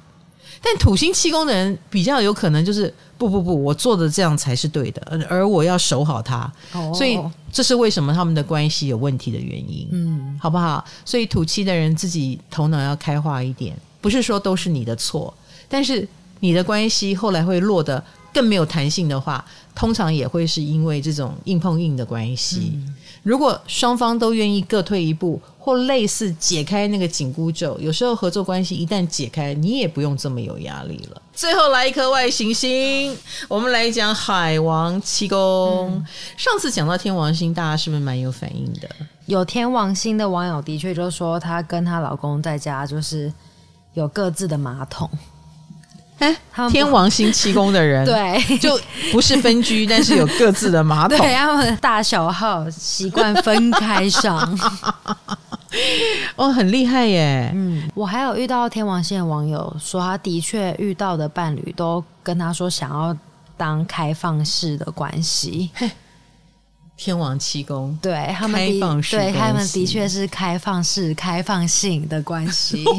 [0.63, 7.19] 但土星七宫的人比较有可能就是不不不，我做的这样才是对的，而我要守好它，哦，所以
[7.51, 10.83] 这是为什么他们的关系有问题的原因，嗯，好不好？
[11.03, 15.33] 所以土七的人自己头脑要开化一点，不是说都是你的错，
[15.67, 16.07] 但是
[16.41, 18.03] 你的关系后来会落得。
[18.33, 19.43] 更没有弹性的话，
[19.75, 22.71] 通常也会是因为这种硬碰硬的关系。
[22.75, 31.21] 嗯、如果双方都愿意各退一步，或类似解开那个紧箍咒，有时候合作关系一旦解开，你也不用这么有压力了。
[31.33, 33.15] 最后来一颗外行星，
[33.47, 35.89] 我们来讲海王七宫。
[35.93, 36.05] 嗯、
[36.37, 38.89] 上次讲到天王星，大家是不是蛮有反应的？
[39.27, 43.31] 有天王星的网友的确就说，她跟她老公在家就是
[43.93, 45.09] 有各自的马桶。
[46.21, 46.37] 哎，
[46.69, 48.79] 天王星七宫的人， 对，就
[49.11, 51.17] 不是分居，但是有各自的马桶。
[51.17, 54.57] 对，他们大小号习惯分开上。
[56.35, 57.51] 哦，很厉害耶。
[57.55, 63.17] 嗯，我还有遇到天王星的网友说，他的确遇到的伴侣都跟他说想要
[63.57, 65.71] 当开放式的关系。
[66.97, 72.85] 天王七宫，对他们的，对他们的确是开放式、开放性的关系。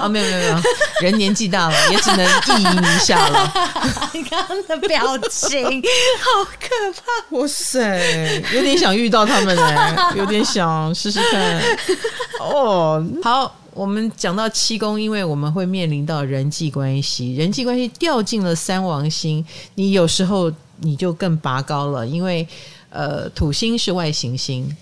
[0.00, 0.56] 啊，没有没有没有，
[1.02, 3.52] 人年纪大了，也只能意淫一下了。
[4.14, 5.62] 你刚刚的表情
[6.24, 7.36] 好可怕！
[7.36, 11.60] 哇塞，有点想遇到他们呢，有点想试试看。
[12.40, 20.50] 哦，好，我们讲到七宫，因为我们会面临到人际关系，人际关系掉进了三王星，你有时候。
[20.80, 22.46] 你就更拔高了，因为
[22.90, 24.76] 呃，土星是外行星，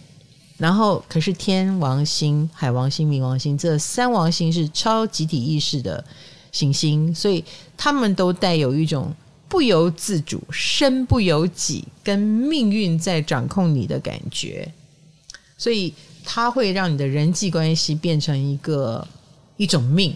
[0.59, 6.05] 然后可是天王星、海王星、冥王星这三王星是超集体意识的
[6.51, 7.45] 行星，所以
[7.77, 9.15] 他们都带有一种
[9.49, 14.71] 不由自主、身不由己，跟命运在掌控你的感觉，
[15.57, 15.93] 所以
[16.25, 19.07] 它会让你的人际关系变成一个
[19.57, 20.15] 一种命。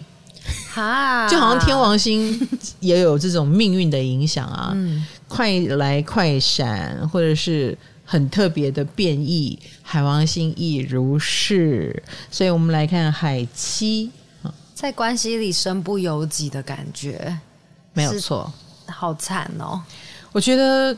[0.73, 2.47] 哈，就好像天王星
[2.79, 9.57] 也有这种命运的影响啊， 嗯、快来快闪，或者是很特别的变异。
[9.81, 14.11] 海王星亦如是，所以我们来看海七，
[14.73, 17.37] 在关系里身不由己的感觉，
[17.93, 18.51] 没有错，
[18.87, 19.81] 好惨哦。
[20.31, 20.95] 我觉得，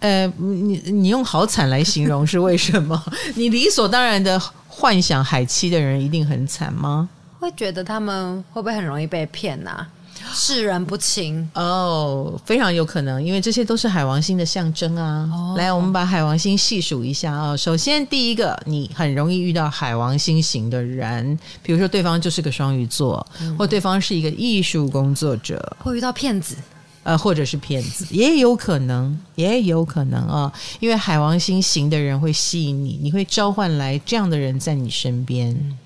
[0.00, 3.02] 呃，你你用好惨来形容是为什么？
[3.36, 7.08] 你理所当然的幻想海七的人一定很惨吗？
[7.38, 9.88] 会觉得他们会不会很容易被骗呐、啊？
[10.32, 15.28] 识人不清哦，oh, 非常有可能，因为这些都是海王星的象征啊。
[15.32, 15.58] Oh.
[15.58, 17.56] 来，我们把海王星细数一下啊、哦。
[17.56, 26.56] 首先，第一个，你很容易遇到海王星型的人，比如说对方就是个双鱼座，嗯、或对方是一个艺术工作者，会遇到骗子，
[27.02, 30.52] 呃，或者是骗子，也有可能，也有可能啊、哦。
[30.80, 35.78] 因为海王星型的人会吸引你，你会召唤来这样的人在你身边，嗯、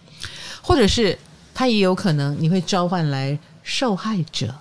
[0.62, 1.18] 或者是。
[1.58, 3.38] 他也有可能你会召唤来
[3.68, 4.54] 受害者，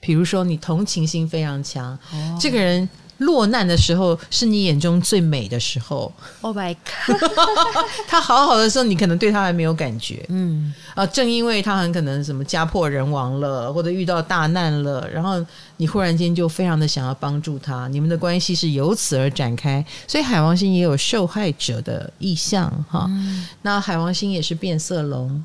[0.00, 2.86] 比如说你同情心非常强，哦、这个人
[3.18, 6.12] 落难的时候是你眼中最美的时候。
[6.42, 7.16] Oh my god！
[8.06, 10.26] 他好好的时候，你可能对他还没有感觉。
[10.28, 15.42] 嗯啊，正因为他很可能什么家破人亡了，或者遇到大难了，然后
[15.78, 19.82] 你忽然间就非常的想要帮助他，你们的关系是由此而展开。
[20.06, 23.06] 所以海王星也有受害者的意象哈。
[23.08, 25.42] 嗯、那海王星也是变色龙。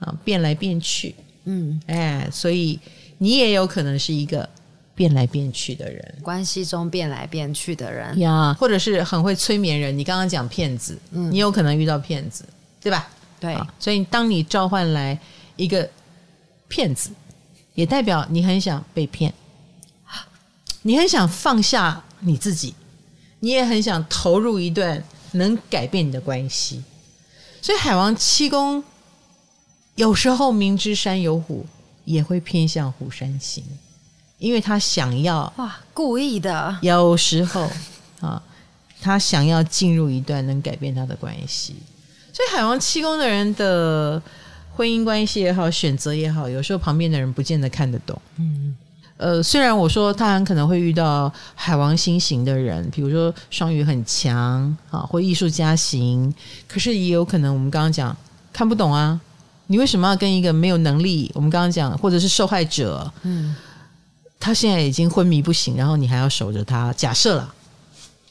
[0.00, 1.12] 啊，变来变去，
[1.50, 2.78] 嗯，哎，所以
[3.16, 4.46] 你也有可能是一个
[4.94, 9.96] 变来变去的人，关系中变来变去的人呀，或者是很会催眠人。
[9.96, 12.44] 你刚刚讲骗子，嗯，你有可能遇到骗子，
[12.82, 13.08] 对吧？
[13.40, 15.18] 对，所以当你召唤来
[15.56, 15.88] 一个
[16.68, 17.08] 骗子，
[17.74, 19.32] 也代表你很想被骗，
[20.82, 22.74] 你很想放下你自己，
[23.40, 26.84] 你也很想投入一段能改变你的关系。
[27.62, 28.84] 所以海王七宫。
[29.98, 31.66] 有时候明知山有虎，
[32.04, 33.64] 也会偏向虎山行，
[34.38, 36.78] 因为他想要哇，故意的。
[36.82, 37.68] 有时候
[38.20, 38.40] 啊，
[39.00, 41.74] 他想要进入一段能改变他的关系，
[42.32, 44.22] 所以海王七宫的人的
[44.76, 48.16] 婚姻关系也好，选择也好，有时候旁边的人不见得看得懂。
[48.36, 48.76] 嗯，
[49.16, 56.32] 呃，虽然我说他很可能会遇到海王星型的人，比如说双鱼很强啊，或艺术家型，
[56.68, 58.16] 可是也有可能我们刚刚讲
[58.52, 59.20] 看不懂啊。
[59.70, 61.30] 你为什么要跟一个没有能力？
[61.34, 63.54] 我们刚刚讲，或者是受害者，嗯，
[64.40, 66.90] 他现在已经昏迷不醒，然后你还要守着他。
[66.94, 67.54] 假设了，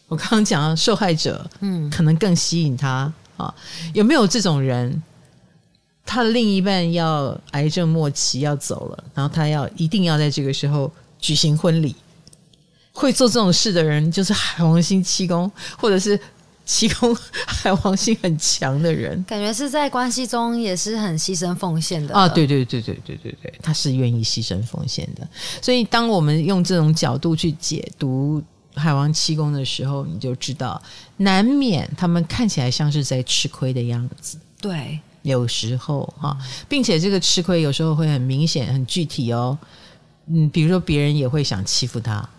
[0.08, 3.54] 我刚刚讲受害者，嗯，可能更吸引他啊。
[3.94, 5.02] 有没有这种人？
[6.04, 11.96] 他的另一半要癌症末期要走了，然后他要一定要在这个时候举行婚礼，
[12.94, 16.20] 会做这种事的人就是海王星七宫，或者是。
[16.68, 17.16] 七宫
[17.48, 22.28] 海王星很强的人，感觉是在关系中也是很牺牲奉献的啊！
[22.28, 25.26] 对对对对对对对，他是愿意牺牲奉献的。
[25.62, 28.44] 所以，当我们用这种角度去解读
[28.76, 30.80] 海王七宫的时候，你就知道，
[31.16, 34.38] 难免他们看起来像是在吃亏的样子。
[34.60, 36.38] 对，有时候啊，
[36.68, 39.58] 并且这个吃亏有时候会很明显、很具体哦。
[40.26, 42.30] 嗯，比如说别人也会想欺负他。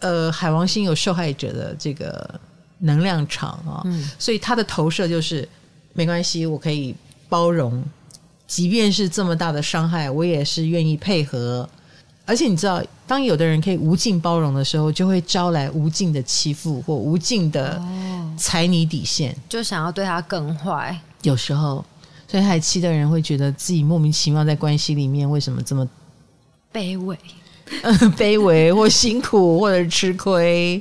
[0.00, 2.38] 呃，海王星有受害者的这个。
[2.82, 5.48] 能量场啊，嗯、所以他的投射就是
[5.92, 6.94] 没关系，我可以
[7.28, 7.82] 包容，
[8.46, 11.68] 即便是这么大的伤害，我也是愿意配合。
[12.24, 17.82] 而且你知道，当有的人可以无尽包容的时候，就会招来无尽的欺负或无尽的
[18.38, 20.96] 踩你底线，就想要对他更坏。
[21.22, 21.84] 有时候，
[22.28, 25.86] 所以还气的人会觉得自己莫名其妙在关系里面为什么这么
[26.72, 27.18] 卑微、
[28.16, 30.80] 卑微或辛苦，或者吃亏，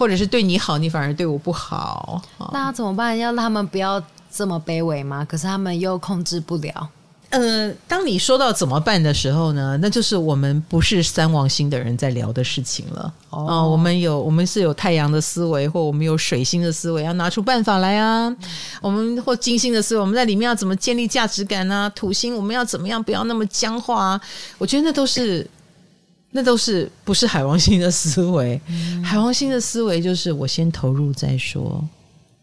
[0.00, 2.22] 或者是对你好，你反而对我不好。
[2.54, 3.18] 那怎么办？
[3.18, 5.22] 要让他们不要这么卑微吗？
[5.28, 6.88] 可是他们又控制不了。
[7.28, 13.12] 呃，当你说到怎么办的时候呢，那就是我们不是三王星的人在聊的事情了。
[13.28, 18.26] 哦、呃，我们有，我们是有太阳的思维，或我们有水星的思维，要拿出办法来啊。
[18.30, 18.38] 嗯、
[18.80, 21.90] 我们或金星的思维，我们在里面要怎么建立价值感啊？
[21.90, 24.20] 土星，我们要怎么样不要那么僵化啊？
[24.56, 25.46] 我觉得那都是，
[26.30, 28.60] 那都是不是海王星的思维。
[28.68, 31.84] 嗯、海王星的思维就是我先投入再说，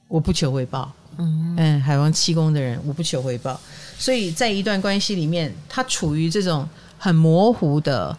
[0.08, 0.92] 我不求回报。
[1.18, 3.60] 嗯，嗯，海王七宫的人，我不求回报。
[3.98, 6.68] 所以在一段关系里面，他处于这种
[7.00, 8.16] 很模糊的、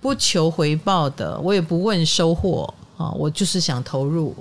[0.00, 4.34] 不求回报的，我也不问收获啊，我就是想投入，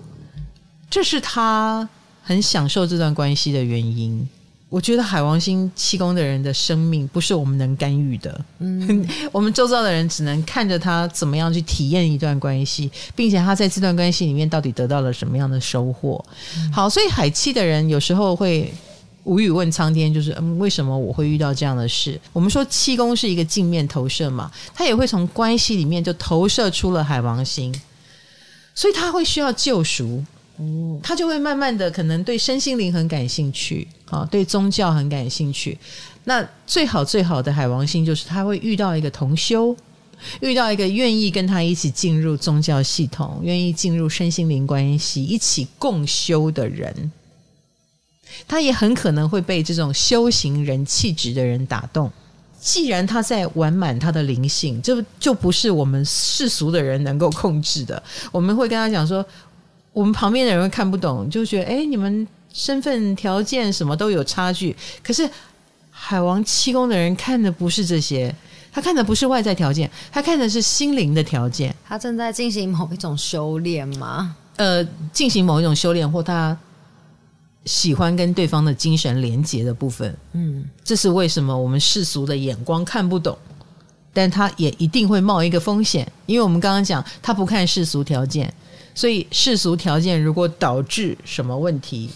[0.90, 1.88] 这是他
[2.24, 4.28] 很享受这段关系的原因。
[4.70, 16.24] 我觉得海王星气功的人的生命不是我们能干预的，嗯， 我们周遭的人只能看着他怎么样去体验一段关系，并且他在这段关系里面到底得到了什么样的收获。
[16.56, 18.74] 嗯、好，所以海气的人有时候会。
[19.26, 22.20] 无语问苍天，就是嗯，为什么我会遇到这样的事？
[22.34, 27.72] 我们说气功是一个镜面投射嘛，他也会从关系里面就投射出了海王星，
[28.74, 30.24] 所以他会需要救赎，
[31.02, 35.78] 他就会慢慢的可能对身心灵很感兴趣啊，对宗教很感兴趣。
[36.26, 39.76] 那最好最好的海王星就是他会遇到一个同修，
[40.42, 47.12] 遇到一个愿意跟他一起进入宗教系统、愿意进入身心灵关系、一起共修的人。
[48.48, 52.12] 他也很可能会被这种修行人气质的人打动。
[52.62, 58.04] 既然他在玩满他的灵性，就就不是我们世俗的人能够控制的。
[58.34, 59.26] 我们会跟他讲说，
[60.00, 64.74] 我们旁边的人会看不懂，就觉得哎，你们身份条件什么都有差距。
[65.04, 65.30] 可是
[65.90, 68.34] 海王七宫的人看的不是这些，
[68.72, 71.76] 他看的不是外在条件，他看的是心灵的条件。
[71.86, 74.36] 他正在进行某一种修炼吗？
[74.56, 74.82] 呃，
[75.12, 76.58] 进行某一种修炼，或他。
[77.66, 83.38] 喜欢跟对方的精神连结的部分，嗯，这是为什么我们世俗的眼光看不懂，
[84.14, 88.52] 但他也一定会冒一个风险，因为我们刚刚讲他不看世俗条件，
[88.94, 92.10] 所以世俗条件如果导致什么问题，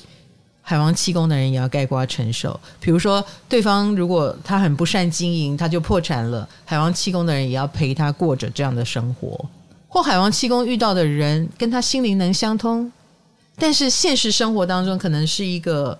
[0.61, 2.59] 海王七宫的人也要盖瓜承受。
[2.79, 9.49] 比如说，对方如果他很不善经营，他就破产了，海王七宫的人也要陪他过着这样的生活，
[9.87, 12.91] 或海王七宫遇到的人跟他心灵能相通。
[13.55, 15.97] 但是现实生活当中，可能是一个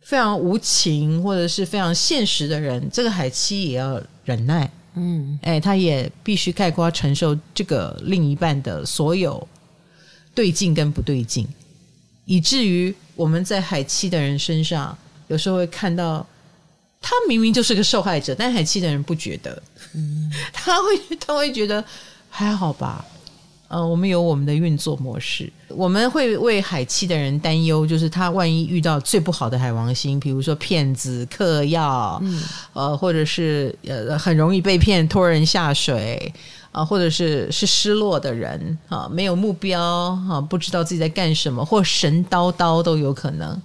[0.00, 9.46] 非常无情或者是非常现实的人，这个海七也要忍耐，嗯，哎，他也必须盖瓜承受这个另一半的所有
[10.34, 11.46] 对劲跟不对劲，
[12.24, 14.96] 以至于我们在海七的人身上，
[15.28, 16.26] 有时候会看到
[17.00, 19.62] 他明明就是个受害者，但海七的人不觉得，
[19.94, 21.84] 嗯， 他会他会觉得
[22.28, 23.04] 还好吧。
[23.74, 32.40] 嗯、呃，我们有我们的运作模式，我们会为海气的人担忧，就是他万一遇到最不好的海王星，比如说骗子、嗑药，嗯，
[32.72, 36.32] 呃，或者是呃很容易被骗、拖人下水
[36.70, 43.60] 啊、呃，或者是是失落的人啊、呃，没有目标啊、呃，不知道自己在干什么，或神叨叨都有可能。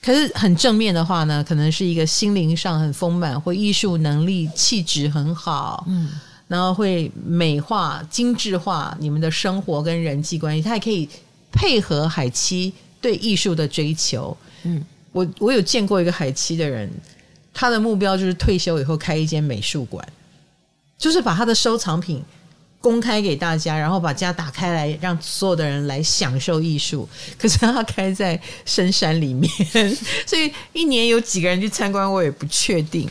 [0.00, 6.08] 可是很正面的话呢，可能是一个心灵上很丰满，或艺术能力、气质很好，嗯。
[6.48, 11.06] 然后会美化、精致化你们的生活跟人际关系，他还可以
[11.52, 14.34] 配合海七对艺术的追求。
[14.62, 14.82] 嗯，
[15.12, 16.90] 我我有见过一个海七的人，
[17.52, 20.02] 他的目标就是退休以后开一间美术馆，
[20.96, 22.22] 就是把他的收藏品
[22.80, 27.06] 公开给大家，然后把家打开来，让所有的人来享受艺术。
[27.36, 29.52] 可是他开在深山里面，
[30.26, 33.06] 所以一年有几个人去参观，我也不确定。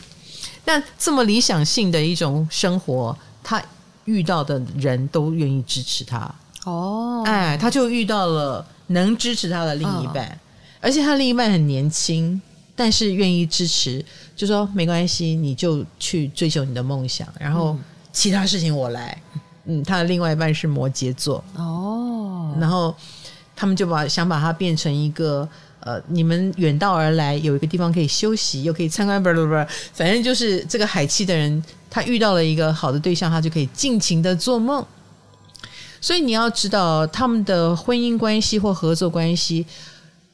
[0.64, 3.16] 但这么理想性的一种生活。
[3.48, 3.62] 他
[4.04, 6.30] 遇到的人都愿意支持他。
[6.66, 10.38] 哦，哎，他就遇到了能支持他的另一半，哦、
[10.82, 12.38] 而且他另一半很年轻，
[12.76, 14.04] 但是愿意支持，
[14.36, 17.74] 就说没关系，你就去追求你的梦想，然后
[18.12, 19.18] 其他事情我来。
[19.64, 21.42] 嗯，他的另外一半是摩羯座。
[21.54, 22.94] 哦，然后
[23.56, 25.48] 他们就把想把他变成一个
[25.88, 31.64] 呃，你们远道而来，有一个地方可以休息，又可以参观，不不不，反正就是这个海气的人。
[31.88, 34.84] 他遇到了一个好的对象，他就可以尽情的做梦。
[35.98, 39.64] 所以你要知道，他们的婚姻关系或合作关系，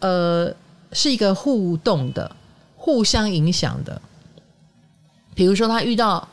[0.00, 0.52] 呃，
[0.90, 2.34] 是一个互动的、
[2.76, 4.02] 互相影响的。
[5.36, 6.28] 比如说，他遇到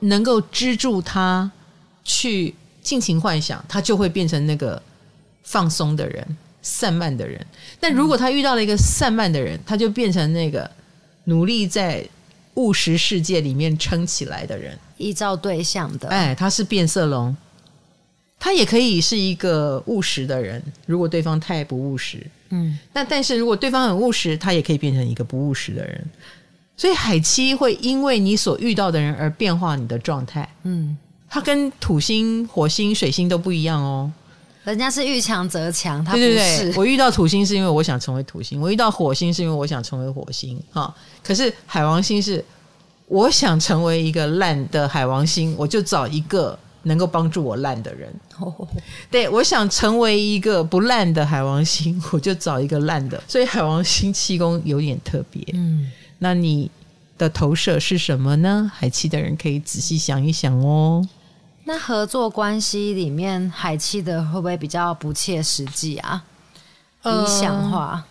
[0.00, 1.52] 能够支助他
[2.02, 4.82] 去尽情幻想，他就会变成那个
[5.42, 7.44] 放松的人、散漫的人。
[7.78, 10.70] 但如果他遇到了一个散漫的人，他就变成那个
[11.24, 12.02] 努力在
[12.54, 14.78] 务实世界里面撑起来的人。
[14.96, 17.36] 依照对象的，哎，他是变色龙，
[18.38, 20.62] 他也可以是一个务实的人。
[20.86, 26.04] 如果对方太不务实，嗯，那但是如果对方很务实，他也可以变成一个不务实的人。
[26.76, 30.48] 所以海七会因为你所遇到的人而变化你的状态。
[30.62, 30.96] 嗯，
[31.28, 34.12] 他跟土星、火星、水星都不一样哦。
[34.64, 36.34] 人家是遇强则强，他不是。
[36.34, 40.60] 对对对，我遇到土星是因为我想成为土星，我遇到火星是因为我想成为火星。
[40.72, 42.44] 哈，可是海王星是。
[43.08, 48.10] 我想成为一个烂的海王星，我就找一个能够帮助我烂的人。
[48.38, 48.66] Oh.
[49.10, 53.22] 对，我想成为一个不烂的海王星， 我就找一个烂的。
[53.28, 55.44] 所以海王星气功有点特别。
[55.52, 55.90] 嗯，
[56.20, 56.70] 那你
[57.18, 58.70] 的投射是什么呢？
[58.74, 61.06] 海气的人可以仔细想一想哦。
[61.64, 66.24] 那合作关系里面，海气的会不会比较不切实际啊？
[67.04, 68.04] 理想化。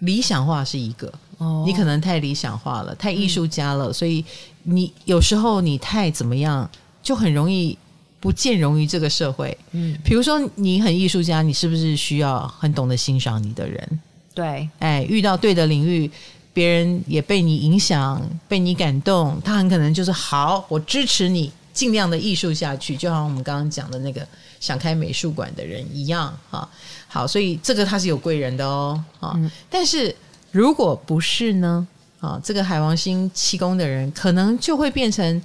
[0.00, 4.24] 理想化是一个，哦你可能太理想化了，太艺术家了，嗯、所以
[4.64, 6.68] 你有时候你太怎么样，
[7.02, 7.78] 就很容易
[8.18, 9.56] 不见容于这个社会。
[9.70, 14.00] 嗯，比如说你很艺术家，你是不是需要很懂得欣赏你的人？
[14.34, 16.10] 对，哎，遇到对的领域，
[16.52, 24.26] 别人也被你影响，被你感动，他很可能就是好，我支持你，尽量的艺术下去，就像我们刚刚讲的那个
[24.60, 26.68] 想开美术馆的人一样啊。
[27.08, 30.14] 好，所以这个他是有贵人的哦，啊，嗯、但是
[30.50, 31.86] 如果不是呢，
[32.20, 35.42] 啊，这个海王星七宫的人可能就会变成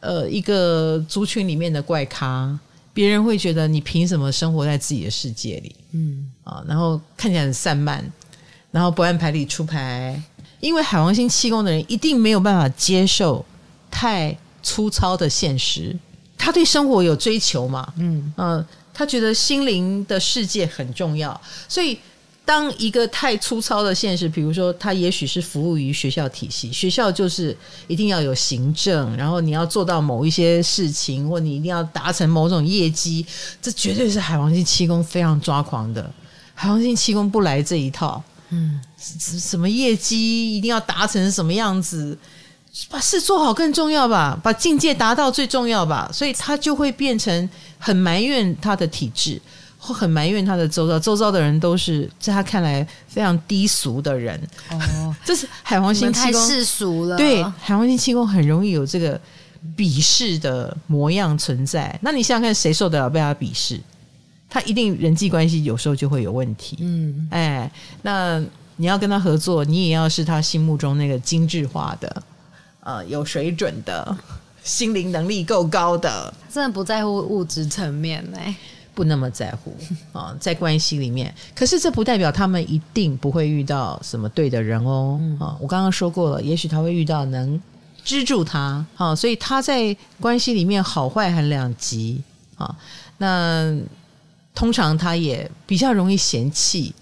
[0.00, 2.58] 呃一个族群里面的怪咖，
[2.92, 8.04] 别人会觉得你凭什么生活在自己的世界里，嗯，啊，然后看起来很散漫，
[8.70, 10.20] 然后不按牌理出牌，
[10.58, 13.44] 因为海王星七宫的人一定没有办法接受
[13.88, 15.96] 太粗糙的现实，
[16.36, 18.58] 他对生活有追求嘛，嗯嗯。
[18.58, 21.98] 啊他觉得心灵的世界很重要，所以
[22.44, 27.56] 当一个太粗糙的现实，比如说他也许是服务于学校体系，学校就是
[27.88, 33.26] 一定要有行政，然后你要做到某一些事情，或你一定要达成某种业绩，
[33.60, 36.08] 这绝对是海王星七宫非常抓狂的。
[36.54, 42.16] 海王星七宫不来这一套，嗯，什么业绩一定要达成什么样子。
[42.90, 47.48] 把事做好更重要吧，把境界达到最重要吧，所以他就会变成
[47.78, 49.40] 很埋怨他的体制，
[49.78, 54.40] 或很埋怨他的周遭，周遭的人都是在他看来非常低俗的人。
[54.70, 57.16] 哦， 这是海王星太世俗了。
[57.16, 59.20] 对，海王星七宫很容易有这个
[59.76, 61.96] 鄙视的模样存在。
[62.02, 63.80] 那你想想看，谁受得了被他鄙视？
[64.50, 66.76] 他一定人际关系有时候就会有问题。
[66.80, 67.70] 嗯，哎，
[68.02, 68.42] 那
[68.76, 72.22] 你要跟他合作，你也要是他心目中那个精致化的。
[72.84, 74.16] 呃，有水准的，
[74.62, 78.38] 心灵能力够高的，真的不在乎物质层面呢？
[78.94, 79.74] 不那么在乎
[80.12, 81.34] 啊、呃， 在关系里面。
[81.54, 85.18] 可是这不代表他们一定不会遇到什么对的人哦。
[85.40, 87.60] 啊、我刚刚说过了，也许他会遇到能
[88.04, 88.60] 支助他
[88.96, 92.22] 啊、呃，所以他在关系里面好坏很两极
[92.56, 92.76] 啊、呃。
[93.18, 93.76] 那
[94.54, 96.94] 通常他也比较容易嫌弃，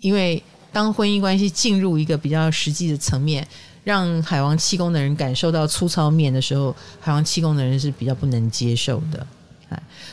[0.00, 0.42] 因为
[0.72, 3.46] 当婚姻关系进入一个比较实际的层面。
[3.84, 9.24] 让海王气功的人感受到粗糙面的时候，海王气功的人是比较不能接受的。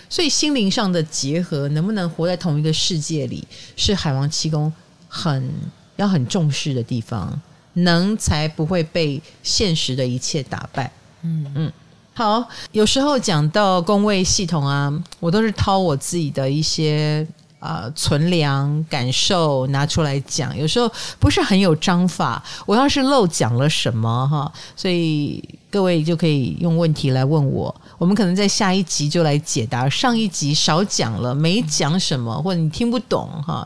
[0.09, 4.71] 所以心灵上的结合，能不能活在同一个世界里，是海王气功
[5.07, 5.49] 很
[5.97, 7.39] 要很重视的地方，
[7.73, 10.91] 能才不会被现实的一切打败。
[11.21, 11.71] 嗯嗯，
[12.13, 17.25] 好，有时候讲到工位系统啊，我都是掏我自己的一些。
[17.61, 22.43] 啊、呃，存粮感受拿出来讲，有时候不是很有章法。
[22.65, 25.41] 我要是漏讲了什么哈，所以
[25.71, 27.73] 各位就可以用问题来问我。
[27.97, 33.65] 我们可能在下一集就来解答上一集少讲了没讲什么，或者你听不懂哈，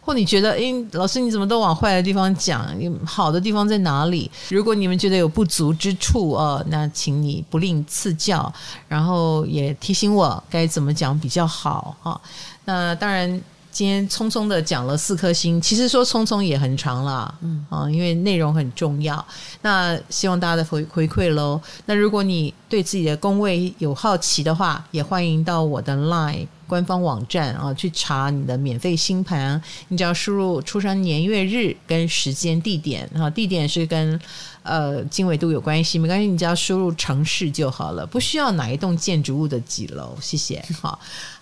[0.00, 2.68] 或你觉得诶，老师你怎么都往坏的地方讲？
[3.06, 4.30] 好的地方在哪里？
[4.50, 8.52] 如果你们觉得有不足之处哦，那请你不吝赐教，
[8.86, 12.20] 然后也提醒我该怎么讲比较好哈。
[12.66, 13.40] 那当然，
[13.76, 19.22] 今天匆匆的讲了四颗星，其实说匆匆也很长了，嗯啊，因为内容很重要。
[19.60, 21.60] 那希望大家的回回馈喽。
[21.84, 29.60] 那如果你对自己的工位有好奇的话，也欢迎到我的 LINE 官方网站啊去查你的免费星盘。
[29.88, 34.18] 你只要输入出生年月日跟时间地点啊，地点是跟
[34.62, 40.16] 呃经纬度有关系，没关系，你只要输入城市就好了，不需要哪一栋建筑物的几楼。
[40.18, 40.98] 谢谢，好。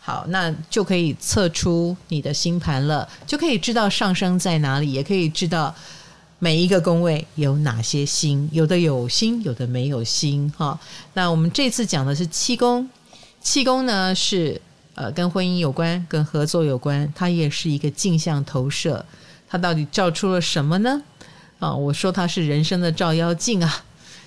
[0.07, 5.74] 好，那就可以测出你的星盘了，就可以知道上升在哪里，也可以知道
[6.38, 10.78] 每一个宫位有哪些星，有的有星，有的没有星哈。
[11.14, 12.86] 那我们这次讲的是七宫，
[13.40, 14.61] 七宫呢是
[14.94, 19.02] 呃跟婚姻有关，跟合作有关，它也是一个镜像投射，
[19.48, 21.00] 它到底照出了什么呢？
[21.59, 23.82] 啊，我说它是人生的照妖镜啊。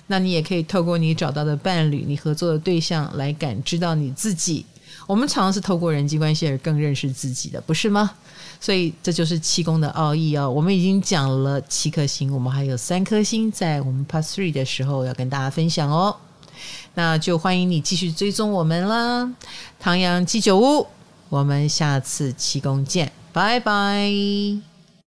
[0.08, 4.66] 那你也可以透过你找到的伴侣，你合作的对象来感知到你自己。
[5.08, 8.10] 我们常常是透过人际关系而更认识自己的，不是吗？
[8.60, 10.50] 所以这就是七宫的奥义哦。
[10.50, 16.14] 我们已经讲了七颗星，我们还有三颗星在我们 Part Three 的时候要跟大家分享哦。
[16.92, 19.32] 那就欢迎你继续追踪我们啦，
[19.80, 20.86] 唐阳鸡酒屋，
[21.30, 24.67] 我们下次七宫见，拜拜。